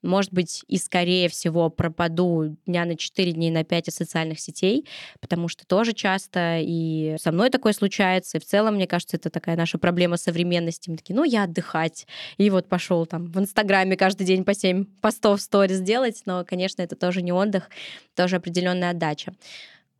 Может 0.05 0.31
быть, 0.31 0.63
и 0.67 0.77
скорее 0.77 1.29
всего 1.29 1.69
пропаду 1.69 2.55
дня 2.65 2.85
на 2.85 2.95
4 2.95 3.31
дней 3.31 3.51
на 3.51 3.63
5 3.63 3.89
из 3.89 3.95
социальных 3.95 4.39
сетей, 4.39 4.85
потому 5.19 5.47
что 5.47 5.65
тоже 5.65 5.93
часто 5.93 6.59
и 6.61 7.15
со 7.19 7.31
мной 7.31 7.49
такое 7.49 7.73
случается. 7.73 8.37
И 8.37 8.41
в 8.41 8.45
целом, 8.45 8.75
мне 8.75 8.87
кажется, 8.87 9.17
это 9.17 9.29
такая 9.29 9.55
наша 9.55 9.77
проблема 9.77 10.17
современности. 10.17 10.89
Мы 10.89 10.97
такие, 10.97 11.15
ну, 11.15 11.23
я 11.23 11.43
отдыхать. 11.43 12.07
И 12.37 12.49
вот 12.49 12.67
пошел 12.67 13.05
там 13.05 13.31
в 13.31 13.39
Инстаграме 13.39 13.97
каждый 13.97 14.25
день 14.25 14.43
по 14.43 14.53
7 14.53 14.85
постов 15.01 15.41
сторис 15.41 15.81
делать. 15.81 16.21
Но, 16.25 16.45
конечно, 16.45 16.81
это 16.81 16.95
тоже 16.95 17.21
не 17.21 17.33
отдых, 17.33 17.69
тоже 18.15 18.37
определенная 18.37 18.91
отдача. 18.91 19.33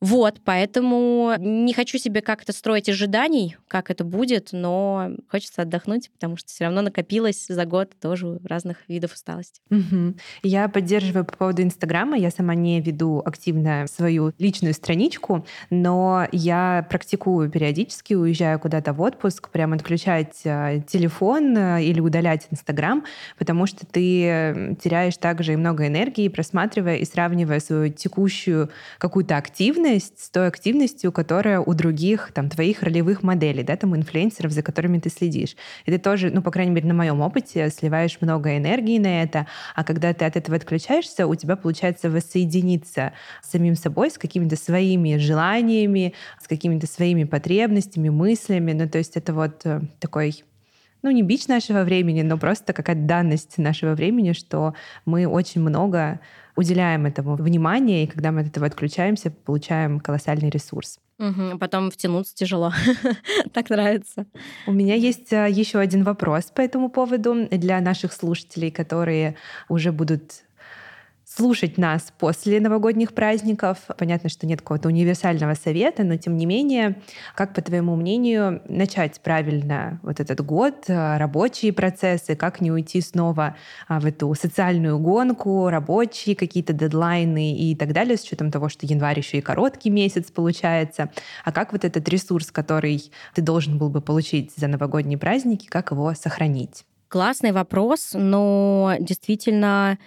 Вот, 0.05 0.39
поэтому 0.45 1.33
не 1.39 1.73
хочу 1.73 1.97
себе 1.97 2.21
как-то 2.21 2.53
строить 2.53 2.87
ожиданий, 2.89 3.57
как 3.67 3.89
это 3.89 4.03
будет, 4.03 4.49
но 4.51 5.09
хочется 5.31 5.63
отдохнуть, 5.63 6.11
потому 6.11 6.37
что 6.37 6.47
все 6.47 6.65
равно 6.65 6.83
накопилось 6.83 7.47
за 7.47 7.65
год 7.65 7.93
тоже 7.99 8.39
разных 8.43 8.87
видов 8.87 9.13
усталости. 9.13 9.61
Угу. 9.71 10.13
Я 10.43 10.69
поддерживаю 10.69 11.25
по 11.25 11.35
поводу 11.35 11.63
Инстаграма. 11.63 12.17
Я 12.17 12.29
сама 12.29 12.53
не 12.53 12.81
веду 12.81 13.23
активно 13.25 13.87
свою 13.87 14.31
личную 14.37 14.75
страничку, 14.75 15.43
но 15.71 16.27
я 16.31 16.85
практикую 16.87 17.49
периодически, 17.49 18.13
уезжаю 18.13 18.59
куда-то 18.59 18.93
в 18.93 19.01
отпуск, 19.01 19.49
прям 19.49 19.73
отключать 19.73 20.41
э, 20.43 20.83
телефон 20.87 21.57
э, 21.57 21.83
или 21.83 21.99
удалять 21.99 22.47
Инстаграм, 22.51 23.03
потому 23.39 23.65
что 23.65 23.87
ты 23.87 24.77
теряешь 24.83 25.17
также 25.17 25.53
и 25.53 25.55
много 25.55 25.87
энергии, 25.87 26.27
просматривая 26.27 26.97
и 26.97 27.05
сравнивая 27.05 27.59
свою 27.59 27.91
текущую 27.91 28.69
какую-то 28.99 29.37
активность 29.37 29.94
эффективность 29.97 30.23
с 30.23 30.29
той 30.29 30.47
активностью, 30.47 31.11
которая 31.11 31.59
у 31.59 31.73
других, 31.73 32.31
там, 32.33 32.49
твоих 32.49 32.83
ролевых 32.83 33.23
моделей, 33.23 33.63
да, 33.63 33.75
там, 33.75 33.95
инфлюенсеров, 33.95 34.51
за 34.51 34.61
которыми 34.61 34.99
ты 34.99 35.09
следишь. 35.09 35.55
И 35.85 35.91
ты 35.91 35.97
тоже, 35.97 36.29
ну, 36.31 36.41
по 36.41 36.51
крайней 36.51 36.71
мере, 36.71 36.87
на 36.87 36.93
моем 36.93 37.21
опыте, 37.21 37.69
сливаешь 37.69 38.17
много 38.21 38.57
энергии 38.57 38.99
на 38.99 39.23
это, 39.23 39.47
а 39.75 39.83
когда 39.83 40.13
ты 40.13 40.25
от 40.25 40.35
этого 40.35 40.57
отключаешься, 40.57 41.27
у 41.27 41.35
тебя 41.35 41.55
получается 41.55 42.09
воссоединиться 42.09 43.13
с 43.41 43.51
самим 43.51 43.75
собой, 43.75 44.09
с 44.09 44.17
какими-то 44.17 44.55
своими 44.55 45.17
желаниями, 45.17 46.13
с 46.41 46.47
какими-то 46.47 46.87
своими 46.87 47.23
потребностями, 47.23 48.09
мыслями. 48.09 48.73
Ну, 48.73 48.87
то 48.89 48.97
есть 48.97 49.17
это 49.17 49.33
вот 49.33 49.65
э, 49.65 49.81
такой 49.99 50.43
ну, 51.01 51.11
не 51.11 51.21
бич 51.21 51.47
нашего 51.47 51.83
времени, 51.83 52.23
но 52.23 52.37
просто 52.37 52.73
какая-то 52.73 53.03
данность 53.03 53.59
нашего 53.59 53.93
времени, 53.93 54.31
что 54.31 54.73
мы 55.05 55.27
очень 55.27 55.61
много 55.61 56.19
уделяем 56.55 57.05
этому 57.05 57.35
внимания, 57.35 58.03
и 58.03 58.07
когда 58.07 58.31
мы 58.31 58.41
от 58.41 58.47
этого 58.47 58.65
отключаемся, 58.65 59.31
получаем 59.31 59.99
колоссальный 59.99 60.49
ресурс. 60.49 60.99
Угу, 61.17 61.59
потом 61.59 61.91
втянуться 61.91 62.35
тяжело. 62.35 62.73
так 63.53 63.69
нравится. 63.69 64.25
У 64.67 64.73
меня 64.73 64.95
есть 64.95 65.31
а, 65.31 65.47
еще 65.47 65.79
один 65.79 66.03
вопрос 66.03 66.45
по 66.45 66.61
этому 66.61 66.89
поводу 66.89 67.47
для 67.49 67.79
наших 67.79 68.11
слушателей, 68.11 68.69
которые 68.69 69.35
уже 69.69 69.91
будут 69.91 70.44
слушать 71.35 71.77
нас 71.77 72.13
после 72.17 72.59
новогодних 72.59 73.13
праздников. 73.13 73.79
Понятно, 73.97 74.29
что 74.29 74.45
нет 74.45 74.61
какого-то 74.61 74.87
универсального 74.87 75.53
совета, 75.53 76.03
но 76.03 76.15
тем 76.15 76.37
не 76.37 76.45
менее, 76.45 77.01
как, 77.35 77.53
по 77.53 77.61
твоему 77.61 77.95
мнению, 77.95 78.61
начать 78.69 79.19
правильно 79.19 79.99
вот 80.01 80.19
этот 80.19 80.41
год, 80.45 80.85
э, 80.87 81.17
рабочие 81.17 81.73
процессы, 81.73 82.35
как 82.35 82.61
не 82.61 82.71
уйти 82.71 83.01
снова 83.01 83.55
а, 83.87 83.99
в 83.99 84.05
эту 84.05 84.33
социальную 84.33 84.97
гонку, 84.97 85.69
рабочие 85.69 86.35
какие-то 86.35 86.73
дедлайны 86.73 87.55
и 87.55 87.75
так 87.75 87.91
далее, 87.91 88.17
с 88.17 88.23
учетом 88.23 88.49
того, 88.49 88.69
что 88.69 88.85
январь 88.85 89.19
еще 89.19 89.37
и 89.37 89.41
короткий 89.41 89.89
месяц 89.89 90.31
получается. 90.31 91.11
А 91.43 91.51
как 91.51 91.73
вот 91.73 91.83
этот 91.83 92.07
ресурс, 92.07 92.51
который 92.51 93.11
ты 93.33 93.41
должен 93.41 93.77
был 93.77 93.89
бы 93.89 93.99
получить 93.99 94.53
за 94.55 94.67
новогодние 94.67 95.17
праздники, 95.17 95.67
как 95.67 95.91
его 95.91 96.13
сохранить? 96.13 96.85
Классный 97.09 97.51
вопрос, 97.51 98.11
но 98.13 98.95
действительно 98.99 99.97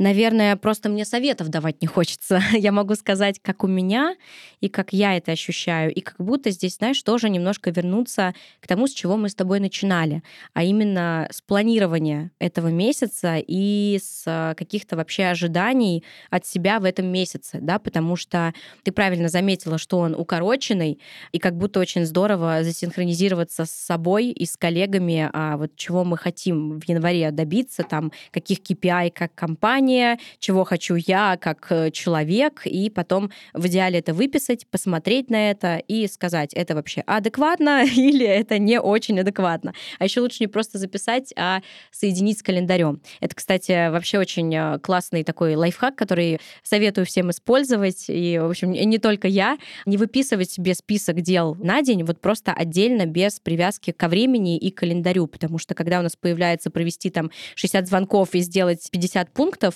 Наверное, 0.00 0.56
просто 0.56 0.88
мне 0.88 1.04
советов 1.04 1.48
давать 1.48 1.82
не 1.82 1.86
хочется. 1.86 2.40
Я 2.52 2.72
могу 2.72 2.94
сказать, 2.94 3.38
как 3.42 3.64
у 3.64 3.66
меня 3.66 4.16
и 4.62 4.70
как 4.70 4.94
я 4.94 5.14
это 5.14 5.32
ощущаю. 5.32 5.92
И 5.92 6.00
как 6.00 6.16
будто 6.18 6.50
здесь, 6.50 6.76
знаешь, 6.76 7.02
тоже 7.02 7.28
немножко 7.28 7.70
вернуться 7.70 8.34
к 8.60 8.66
тому, 8.66 8.86
с 8.86 8.92
чего 8.92 9.18
мы 9.18 9.28
с 9.28 9.34
тобой 9.34 9.60
начинали, 9.60 10.22
а 10.54 10.64
именно 10.64 11.28
с 11.30 11.42
планирования 11.42 12.30
этого 12.38 12.68
месяца 12.68 13.36
и 13.38 13.98
с 14.02 14.24
а, 14.26 14.54
каких-то 14.54 14.96
вообще 14.96 15.24
ожиданий 15.24 16.02
от 16.30 16.46
себя 16.46 16.80
в 16.80 16.84
этом 16.84 17.06
месяце, 17.06 17.58
да, 17.60 17.78
потому 17.78 18.16
что 18.16 18.54
ты 18.82 18.92
правильно 18.92 19.28
заметила, 19.28 19.76
что 19.76 19.98
он 19.98 20.14
укороченный, 20.14 20.98
и 21.32 21.38
как 21.38 21.56
будто 21.56 21.78
очень 21.78 22.06
здорово 22.06 22.62
засинхронизироваться 22.62 23.66
с 23.66 23.70
собой 23.70 24.28
и 24.28 24.46
с 24.46 24.56
коллегами, 24.56 25.28
а 25.32 25.58
вот 25.58 25.76
чего 25.76 26.04
мы 26.04 26.16
хотим 26.16 26.80
в 26.80 26.88
январе 26.88 27.30
добиться, 27.32 27.82
там, 27.82 28.12
каких 28.30 28.60
KPI 28.60 29.10
как 29.10 29.34
компания, 29.34 29.89
желание, 29.90 30.18
чего 30.38 30.64
хочу 30.64 30.94
я 30.94 31.36
как 31.36 31.66
э, 31.70 31.90
человек, 31.90 32.62
и 32.64 32.90
потом 32.90 33.30
в 33.52 33.66
идеале 33.66 33.98
это 33.98 34.14
выписать, 34.14 34.66
посмотреть 34.66 35.30
на 35.30 35.50
это 35.50 35.82
и 35.88 36.06
сказать, 36.06 36.52
это 36.54 36.74
вообще 36.74 37.02
адекватно 37.06 37.84
или 37.96 38.26
это 38.26 38.58
не 38.58 38.80
очень 38.80 39.18
адекватно. 39.20 39.74
А 39.98 40.04
еще 40.04 40.20
лучше 40.20 40.38
не 40.40 40.46
просто 40.46 40.78
записать, 40.78 41.32
а 41.36 41.60
соединить 41.90 42.38
с 42.38 42.42
календарем. 42.42 43.00
Это, 43.20 43.34
кстати, 43.34 43.90
вообще 43.90 44.18
очень 44.18 44.54
э, 44.54 44.78
классный 44.78 45.24
такой 45.24 45.54
лайфхак, 45.56 45.96
который 45.96 46.40
советую 46.62 47.06
всем 47.06 47.30
использовать. 47.30 48.04
И, 48.08 48.38
в 48.38 48.48
общем, 48.48 48.72
не 48.72 48.98
только 48.98 49.28
я. 49.28 49.58
Не 49.86 49.96
выписывать 49.96 50.50
себе 50.50 50.74
список 50.74 51.20
дел 51.20 51.56
на 51.56 51.82
день, 51.82 52.04
вот 52.04 52.20
просто 52.20 52.52
отдельно, 52.52 53.06
без 53.06 53.40
привязки 53.40 53.92
ко 53.92 54.08
времени 54.08 54.56
и 54.56 54.70
календарю, 54.70 55.26
потому 55.26 55.58
что 55.58 55.74
когда 55.74 56.00
у 56.00 56.02
нас 56.02 56.16
появляется 56.16 56.70
провести 56.70 57.10
там 57.10 57.30
60 57.54 57.88
звонков 57.88 58.34
и 58.34 58.40
сделать 58.40 58.88
50 58.90 59.32
пунктов, 59.32 59.69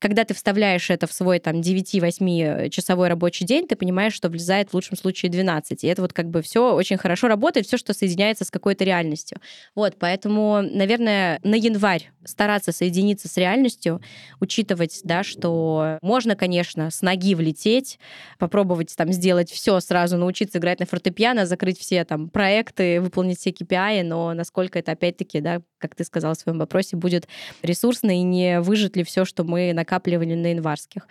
когда 0.00 0.24
ты 0.24 0.34
вставляешь 0.34 0.90
это 0.90 1.06
в 1.06 1.12
свой 1.12 1.38
там 1.38 1.60
9-8 1.60 2.70
часовой 2.70 3.08
рабочий 3.08 3.44
день, 3.44 3.68
ты 3.68 3.76
понимаешь, 3.76 4.14
что 4.14 4.30
влезает 4.30 4.70
в 4.70 4.74
лучшем 4.74 4.96
случае 4.96 5.30
12. 5.30 5.84
И 5.84 5.86
это 5.86 6.02
вот 6.02 6.12
как 6.12 6.30
бы 6.30 6.40
все 6.42 6.74
очень 6.74 6.96
хорошо 6.96 7.28
работает, 7.28 7.66
все, 7.66 7.76
что 7.76 7.92
соединяется 7.92 8.44
с 8.44 8.50
какой-то 8.50 8.82
реальностью. 8.82 9.38
Вот, 9.74 9.96
поэтому, 9.98 10.62
наверное, 10.62 11.38
на 11.44 11.54
январь 11.54 12.10
стараться 12.24 12.72
соединиться 12.72 13.28
с 13.28 13.36
реальностью, 13.36 14.00
учитывать, 14.40 15.00
да, 15.04 15.22
что 15.22 15.98
можно, 16.00 16.34
конечно, 16.34 16.90
с 16.90 17.02
ноги 17.02 17.34
влететь, 17.34 17.98
попробовать 18.38 18.94
там 18.96 19.12
сделать 19.12 19.50
все 19.50 19.80
сразу, 19.80 20.16
научиться 20.16 20.58
играть 20.58 20.80
на 20.80 20.86
фортепиано, 20.86 21.44
закрыть 21.44 21.78
все 21.78 22.04
там 22.06 22.30
проекты, 22.30 23.00
выполнить 23.02 23.38
все 23.38 23.50
KPI, 23.50 24.02
но 24.04 24.32
насколько 24.32 24.78
это, 24.78 24.92
опять-таки, 24.92 25.40
да, 25.40 25.60
как 25.80 25.96
ты 25.96 26.04
сказал 26.04 26.34
в 26.34 26.38
своем 26.38 26.58
вопросе, 26.58 26.96
будет 26.96 27.26
ресурсно 27.62 28.10
и 28.10 28.22
не 28.22 28.60
выжит 28.60 28.96
ли 28.96 29.02
все, 29.02 29.24
что 29.24 29.42
мы 29.42 29.72
накапливали 29.72 30.34
на 30.34 30.48
январских. 30.48 31.08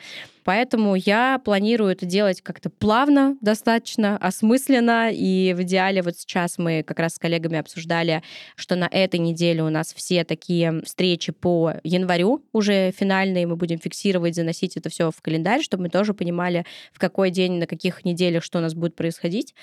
Поэтому 0.50 0.96
я 0.96 1.40
планирую 1.46 1.92
это 1.92 2.08
делать 2.08 2.42
как-то 2.42 2.72
плавно, 2.72 3.38
достаточно 3.40 4.18
осмысленно. 4.18 5.12
И 5.12 5.54
в 5.54 5.62
идеале 5.62 6.02
вот 6.02 6.18
сейчас 6.18 6.58
мы 6.58 6.82
как 6.82 6.98
раз 6.98 7.16
с 7.16 7.20
коллегами 7.20 7.60
обсуждали, 7.60 8.24
что 8.56 8.76
на 8.76 8.88
этой 8.90 9.20
неделе 9.20 9.62
у 9.62 9.70
нас 9.70 9.94
все 9.94 10.24
такие 10.24 10.82
встречи 10.86 11.32
по 11.32 11.74
январю 11.84 12.44
уже 12.52 12.92
финальные. 12.92 13.46
Мы 13.46 13.58
будем 13.58 13.78
фиксировать, 13.78 14.34
заносить 14.34 14.76
это 14.76 14.90
все 14.90 15.12
в 15.12 15.22
календарь, 15.22 15.62
чтобы 15.62 15.84
мы 15.84 15.90
тоже 15.90 16.16
понимали, 16.16 16.66
в 16.94 17.00
какой 17.00 17.30
день, 17.30 17.60
на 17.60 17.68
каких 17.68 18.04
неделях 18.04 18.44
что 18.44 18.58
у 18.58 18.62
нас 18.62 18.74
будет 18.74 18.96
происходить. 18.96 19.54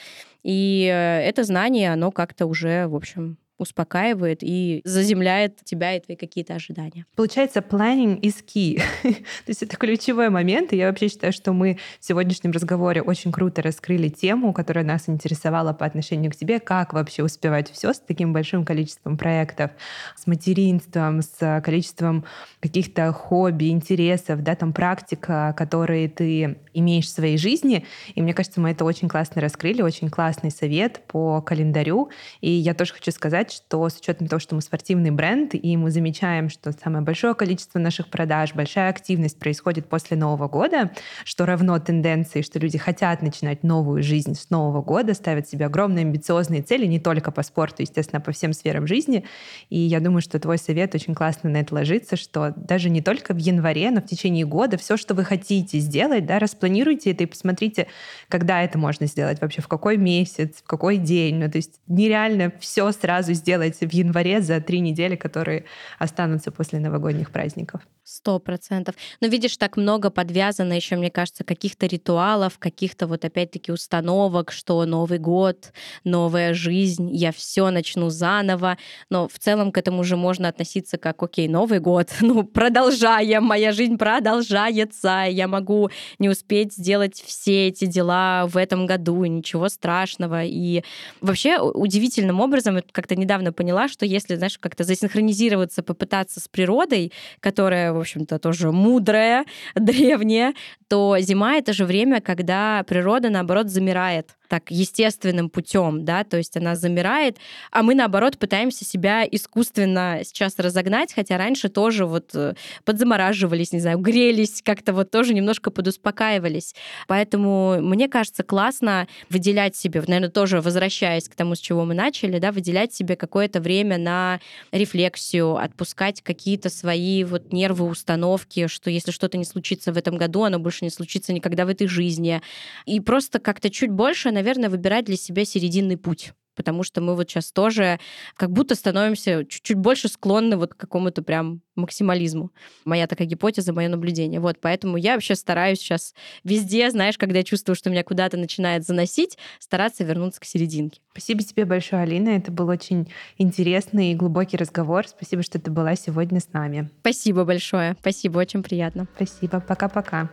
И 0.44 0.88
э, 0.88 1.20
это 1.22 1.42
знание, 1.42 1.92
оно 1.92 2.12
как-то 2.12 2.46
уже, 2.46 2.86
в 2.86 2.94
общем, 2.94 3.38
успокаивает 3.58 4.38
и 4.42 4.80
заземляет 4.84 5.64
тебя 5.64 5.96
и 5.96 6.00
твои 6.00 6.16
какие-то 6.16 6.54
ожидания. 6.54 7.06
Получается, 7.14 7.60
planning 7.60 8.20
is 8.20 8.44
key. 8.44 8.80
То 9.02 9.48
есть 9.48 9.62
это 9.62 9.76
ключевой 9.76 10.30
момент, 10.30 10.72
и 10.72 10.76
я 10.76 10.88
вообще 10.88 11.08
считаю, 11.08 11.32
что 11.32 11.52
мы 11.52 11.78
в 12.00 12.04
сегодняшнем 12.04 12.52
разговоре 12.52 13.02
очень 13.02 13.32
круто 13.32 13.62
раскрыли 13.62 14.08
тему, 14.08 14.52
которая 14.52 14.84
нас 14.84 15.08
интересовала 15.08 15.72
по 15.72 15.86
отношению 15.86 16.30
к 16.30 16.36
тебе, 16.36 16.60
как 16.60 16.92
вообще 16.92 17.22
успевать 17.22 17.70
все 17.70 17.92
с 17.92 17.98
таким 17.98 18.32
большим 18.32 18.64
количеством 18.64 19.16
проектов, 19.16 19.70
с 20.16 20.26
материнством, 20.26 21.22
с 21.22 21.60
количеством 21.64 22.24
каких-то 22.60 23.12
хобби, 23.12 23.70
интересов, 23.70 24.42
да, 24.42 24.54
там 24.54 24.72
практика, 24.72 25.54
которые 25.56 26.08
ты 26.08 26.58
имеешь 26.78 27.06
в 27.06 27.10
своей 27.10 27.38
жизни. 27.38 27.84
И 28.14 28.22
мне 28.22 28.34
кажется, 28.34 28.60
мы 28.60 28.70
это 28.70 28.84
очень 28.84 29.08
классно 29.08 29.40
раскрыли, 29.40 29.82
очень 29.82 30.08
классный 30.10 30.50
совет 30.50 31.02
по 31.08 31.40
календарю. 31.40 32.10
И 32.40 32.50
я 32.50 32.74
тоже 32.74 32.92
хочу 32.92 33.10
сказать, 33.10 33.52
что 33.52 33.88
с 33.88 33.98
учетом 33.98 34.28
того, 34.28 34.40
что 34.40 34.54
мы 34.54 34.60
спортивный 34.60 35.10
бренд, 35.10 35.54
и 35.54 35.76
мы 35.76 35.90
замечаем, 35.90 36.48
что 36.48 36.72
самое 36.72 37.02
большое 37.04 37.34
количество 37.34 37.78
наших 37.78 38.08
продаж, 38.08 38.54
большая 38.54 38.90
активность 38.90 39.38
происходит 39.38 39.88
после 39.88 40.16
Нового 40.16 40.48
года, 40.48 40.92
что 41.24 41.46
равно 41.46 41.78
тенденции, 41.78 42.42
что 42.42 42.58
люди 42.58 42.78
хотят 42.78 43.22
начинать 43.22 43.62
новую 43.62 44.02
жизнь 44.02 44.34
с 44.34 44.50
Нового 44.50 44.82
года, 44.82 45.14
ставят 45.14 45.48
себе 45.48 45.66
огромные 45.66 46.04
амбициозные 46.04 46.62
цели, 46.62 46.86
не 46.86 47.00
только 47.00 47.30
по 47.30 47.42
спорту, 47.42 47.82
естественно, 47.82 48.20
по 48.20 48.32
всем 48.32 48.52
сферам 48.52 48.86
жизни. 48.86 49.24
И 49.70 49.78
я 49.78 50.00
думаю, 50.00 50.20
что 50.20 50.38
твой 50.38 50.58
совет 50.58 50.94
очень 50.94 51.14
классно 51.14 51.50
на 51.50 51.58
это 51.58 51.74
ложится, 51.74 52.16
что 52.16 52.52
даже 52.56 52.90
не 52.90 53.00
только 53.00 53.32
в 53.32 53.38
январе, 53.38 53.90
но 53.90 54.00
в 54.00 54.06
течение 54.06 54.44
года 54.44 54.76
все, 54.76 54.96
что 54.96 55.14
вы 55.14 55.24
хотите 55.24 55.78
сделать, 55.78 56.26
да, 56.26 56.38
распланируйте 56.66 57.12
это 57.12 57.22
и 57.24 57.26
посмотрите, 57.26 57.86
когда 58.28 58.62
это 58.62 58.78
можно 58.78 59.06
сделать, 59.06 59.40
вообще 59.40 59.62
в 59.62 59.68
какой 59.68 59.96
месяц, 59.96 60.56
в 60.64 60.66
какой 60.66 60.96
день. 60.96 61.36
Ну, 61.36 61.50
то 61.50 61.58
есть 61.58 61.80
нереально 61.86 62.52
все 62.60 62.90
сразу 62.92 63.34
сделать 63.34 63.80
в 63.80 63.92
январе 63.92 64.40
за 64.40 64.60
три 64.60 64.80
недели, 64.80 65.16
которые 65.16 65.64
останутся 65.98 66.50
после 66.50 66.80
новогодних 66.80 67.30
праздников. 67.30 67.80
Сто 68.04 68.38
процентов. 68.38 68.94
Но 69.20 69.28
видишь, 69.28 69.56
так 69.56 69.76
много 69.76 70.10
подвязано 70.10 70.74
еще, 70.74 70.96
мне 70.96 71.10
кажется, 71.10 71.44
каких-то 71.44 71.86
ритуалов, 71.86 72.58
каких-то 72.58 73.06
вот 73.06 73.24
опять-таки 73.24 73.72
установок, 73.72 74.52
что 74.52 74.84
Новый 74.86 75.18
год, 75.18 75.72
новая 76.04 76.54
жизнь, 76.54 77.10
я 77.12 77.32
все 77.32 77.70
начну 77.70 78.10
заново. 78.10 78.76
Но 79.10 79.26
в 79.26 79.38
целом 79.38 79.72
к 79.72 79.78
этому 79.78 80.04
же 80.04 80.16
можно 80.16 80.48
относиться 80.48 80.98
как, 80.98 81.22
окей, 81.22 81.48
Новый 81.48 81.80
год, 81.80 82.08
ну, 82.20 82.44
продолжаем, 82.44 83.44
моя 83.44 83.72
жизнь 83.72 83.98
продолжается, 83.98 85.24
я 85.28 85.48
могу 85.48 85.90
не 86.18 86.28
успеть 86.28 86.55
сделать 86.64 87.22
все 87.24 87.68
эти 87.68 87.86
дела 87.86 88.46
в 88.46 88.56
этом 88.56 88.86
году, 88.86 89.24
ничего 89.24 89.68
страшного. 89.68 90.44
И 90.44 90.82
вообще 91.20 91.58
удивительным 91.58 92.40
образом, 92.40 92.78
как-то 92.92 93.16
недавно 93.16 93.52
поняла, 93.52 93.88
что 93.88 94.06
если, 94.06 94.36
знаешь, 94.36 94.58
как-то 94.58 94.84
засинхронизироваться, 94.84 95.82
попытаться 95.82 96.40
с 96.40 96.48
природой, 96.48 97.12
которая 97.40 97.92
в 97.92 97.98
общем-то, 97.98 98.38
тоже 98.38 98.72
мудрая, 98.72 99.44
древняя, 99.74 100.54
то 100.88 101.16
зима— 101.18 101.56
это 101.58 101.72
же 101.72 101.84
время, 101.84 102.20
когда 102.20 102.84
природа, 102.86 103.30
наоборот, 103.30 103.68
замирает 103.68 104.36
так 104.48 104.70
естественным 104.70 105.50
путем, 105.50 106.04
да, 106.04 106.22
то 106.22 106.36
есть 106.36 106.56
она 106.56 106.76
замирает, 106.76 107.38
а 107.72 107.82
мы 107.82 107.94
наоборот 107.94 108.38
пытаемся 108.38 108.84
себя 108.84 109.26
искусственно 109.28 110.20
сейчас 110.22 110.58
разогнать, 110.58 111.12
хотя 111.12 111.36
раньше 111.36 111.68
тоже 111.68 112.06
вот 112.06 112.30
э, 112.34 112.54
подзамораживались, 112.84 113.72
не 113.72 113.80
знаю, 113.80 113.98
грелись, 113.98 114.62
как-то 114.64 114.92
вот 114.92 115.10
тоже 115.10 115.34
немножко 115.34 115.72
подуспокаивали 115.72 116.45
складывались. 116.46 116.74
Поэтому 117.06 117.80
мне 117.80 118.08
кажется 118.08 118.42
классно 118.42 119.06
выделять 119.30 119.76
себе, 119.76 120.02
наверное, 120.06 120.30
тоже 120.30 120.60
возвращаясь 120.60 121.28
к 121.28 121.34
тому, 121.34 121.54
с 121.54 121.58
чего 121.58 121.84
мы 121.84 121.94
начали, 121.94 122.38
да, 122.38 122.52
выделять 122.52 122.94
себе 122.94 123.16
какое-то 123.16 123.60
время 123.60 123.98
на 123.98 124.40
рефлексию, 124.72 125.56
отпускать 125.56 126.22
какие-то 126.22 126.70
свои 126.70 127.24
вот 127.24 127.52
нервы, 127.52 127.86
установки, 127.86 128.66
что 128.68 128.90
если 128.90 129.10
что-то 129.10 129.38
не 129.38 129.44
случится 129.44 129.92
в 129.92 129.96
этом 129.96 130.16
году, 130.16 130.44
оно 130.44 130.58
больше 130.58 130.84
не 130.84 130.90
случится 130.90 131.32
никогда 131.32 131.64
в 131.64 131.68
этой 131.68 131.86
жизни. 131.86 132.40
И 132.86 133.00
просто 133.00 133.38
как-то 133.38 133.70
чуть 133.70 133.90
больше, 133.90 134.30
наверное, 134.30 134.70
выбирать 134.70 135.04
для 135.04 135.16
себя 135.16 135.44
серединный 135.44 135.96
путь 135.96 136.32
потому 136.56 136.82
что 136.82 137.00
мы 137.00 137.14
вот 137.14 137.28
сейчас 137.28 137.52
тоже 137.52 138.00
как 138.36 138.50
будто 138.50 138.74
становимся 138.74 139.44
чуть-чуть 139.44 139.76
больше 139.76 140.08
склонны 140.08 140.56
вот 140.56 140.74
к 140.74 140.76
какому-то 140.76 141.22
прям 141.22 141.60
максимализму. 141.76 142.50
Моя 142.84 143.06
такая 143.06 143.28
гипотеза, 143.28 143.72
мое 143.72 143.88
наблюдение. 143.88 144.40
Вот, 144.40 144.60
поэтому 144.60 144.96
я 144.96 145.14
вообще 145.14 145.34
стараюсь 145.34 145.78
сейчас 145.78 146.14
везде, 146.42 146.90
знаешь, 146.90 147.18
когда 147.18 147.38
я 147.38 147.44
чувствую, 147.44 147.76
что 147.76 147.90
меня 147.90 148.02
куда-то 148.02 148.36
начинает 148.36 148.84
заносить, 148.84 149.38
стараться 149.60 150.02
вернуться 150.02 150.40
к 150.40 150.44
серединке. 150.44 151.00
Спасибо 151.12 151.42
тебе 151.42 151.64
большое, 151.64 152.02
Алина. 152.02 152.30
Это 152.30 152.50
был 152.50 152.68
очень 152.68 153.12
интересный 153.38 154.12
и 154.12 154.14
глубокий 154.14 154.56
разговор. 154.56 155.06
Спасибо, 155.06 155.42
что 155.42 155.60
ты 155.60 155.70
была 155.70 155.94
сегодня 155.96 156.40
с 156.40 156.52
нами. 156.52 156.90
Спасибо 157.00 157.44
большое. 157.44 157.96
Спасибо, 158.00 158.38
очень 158.38 158.62
приятно. 158.62 159.06
Спасибо. 159.16 159.60
Пока-пока. 159.60 160.30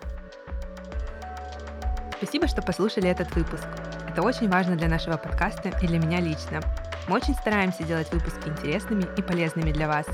Спасибо, 2.17 2.47
что 2.47 2.61
послушали 2.61 3.09
этот 3.09 3.35
выпуск. 3.35 3.67
Это 4.13 4.21
очень 4.21 4.47
важно 4.47 4.75
для 4.75 4.87
нашего 4.87 5.17
подкаста 5.17 5.69
и 5.69 5.87
для 5.87 5.97
меня 5.97 6.19
лично. 6.19 6.59
Мы 7.07 7.15
очень 7.15 7.33
стараемся 7.33 7.83
делать 7.83 8.11
выпуски 8.11 8.47
интересными 8.47 9.07
и 9.17 9.23
полезными 9.23 9.71
для 9.71 9.87
вас. 9.87 10.05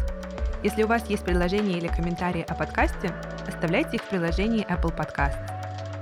Если 0.64 0.84
у 0.84 0.88
вас 0.88 1.10
есть 1.10 1.26
предложения 1.26 1.78
или 1.78 1.88
комментарии 1.88 2.46
о 2.48 2.56
подкасте, 2.56 3.14
оставляйте 3.46 3.98
их 3.98 4.04
в 4.04 4.08
приложении 4.08 4.66
Apple 4.66 4.96
Podcast. 4.96 5.36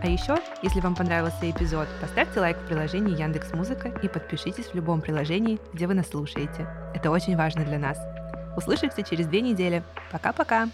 А 0.04 0.06
еще, 0.06 0.38
если 0.62 0.80
вам 0.80 0.94
понравился 0.94 1.50
эпизод, 1.50 1.88
поставьте 2.00 2.40
лайк 2.40 2.58
в 2.58 2.68
приложении 2.68 3.20
Яндекс 3.20 3.52
Музыка 3.54 3.88
и 4.04 4.08
подпишитесь 4.08 4.68
в 4.68 4.76
любом 4.76 5.02
приложении, 5.02 5.60
где 5.74 5.88
вы 5.88 5.96
нас 5.96 6.08
слушаете. 6.08 6.68
Это 6.94 7.10
очень 7.10 7.36
важно 7.36 7.66
для 7.66 7.80
нас. 7.80 7.98
Услышимся 8.56 9.02
через 9.02 9.26
две 9.26 9.42
недели. 9.42 9.82
Пока-пока! 10.12 10.70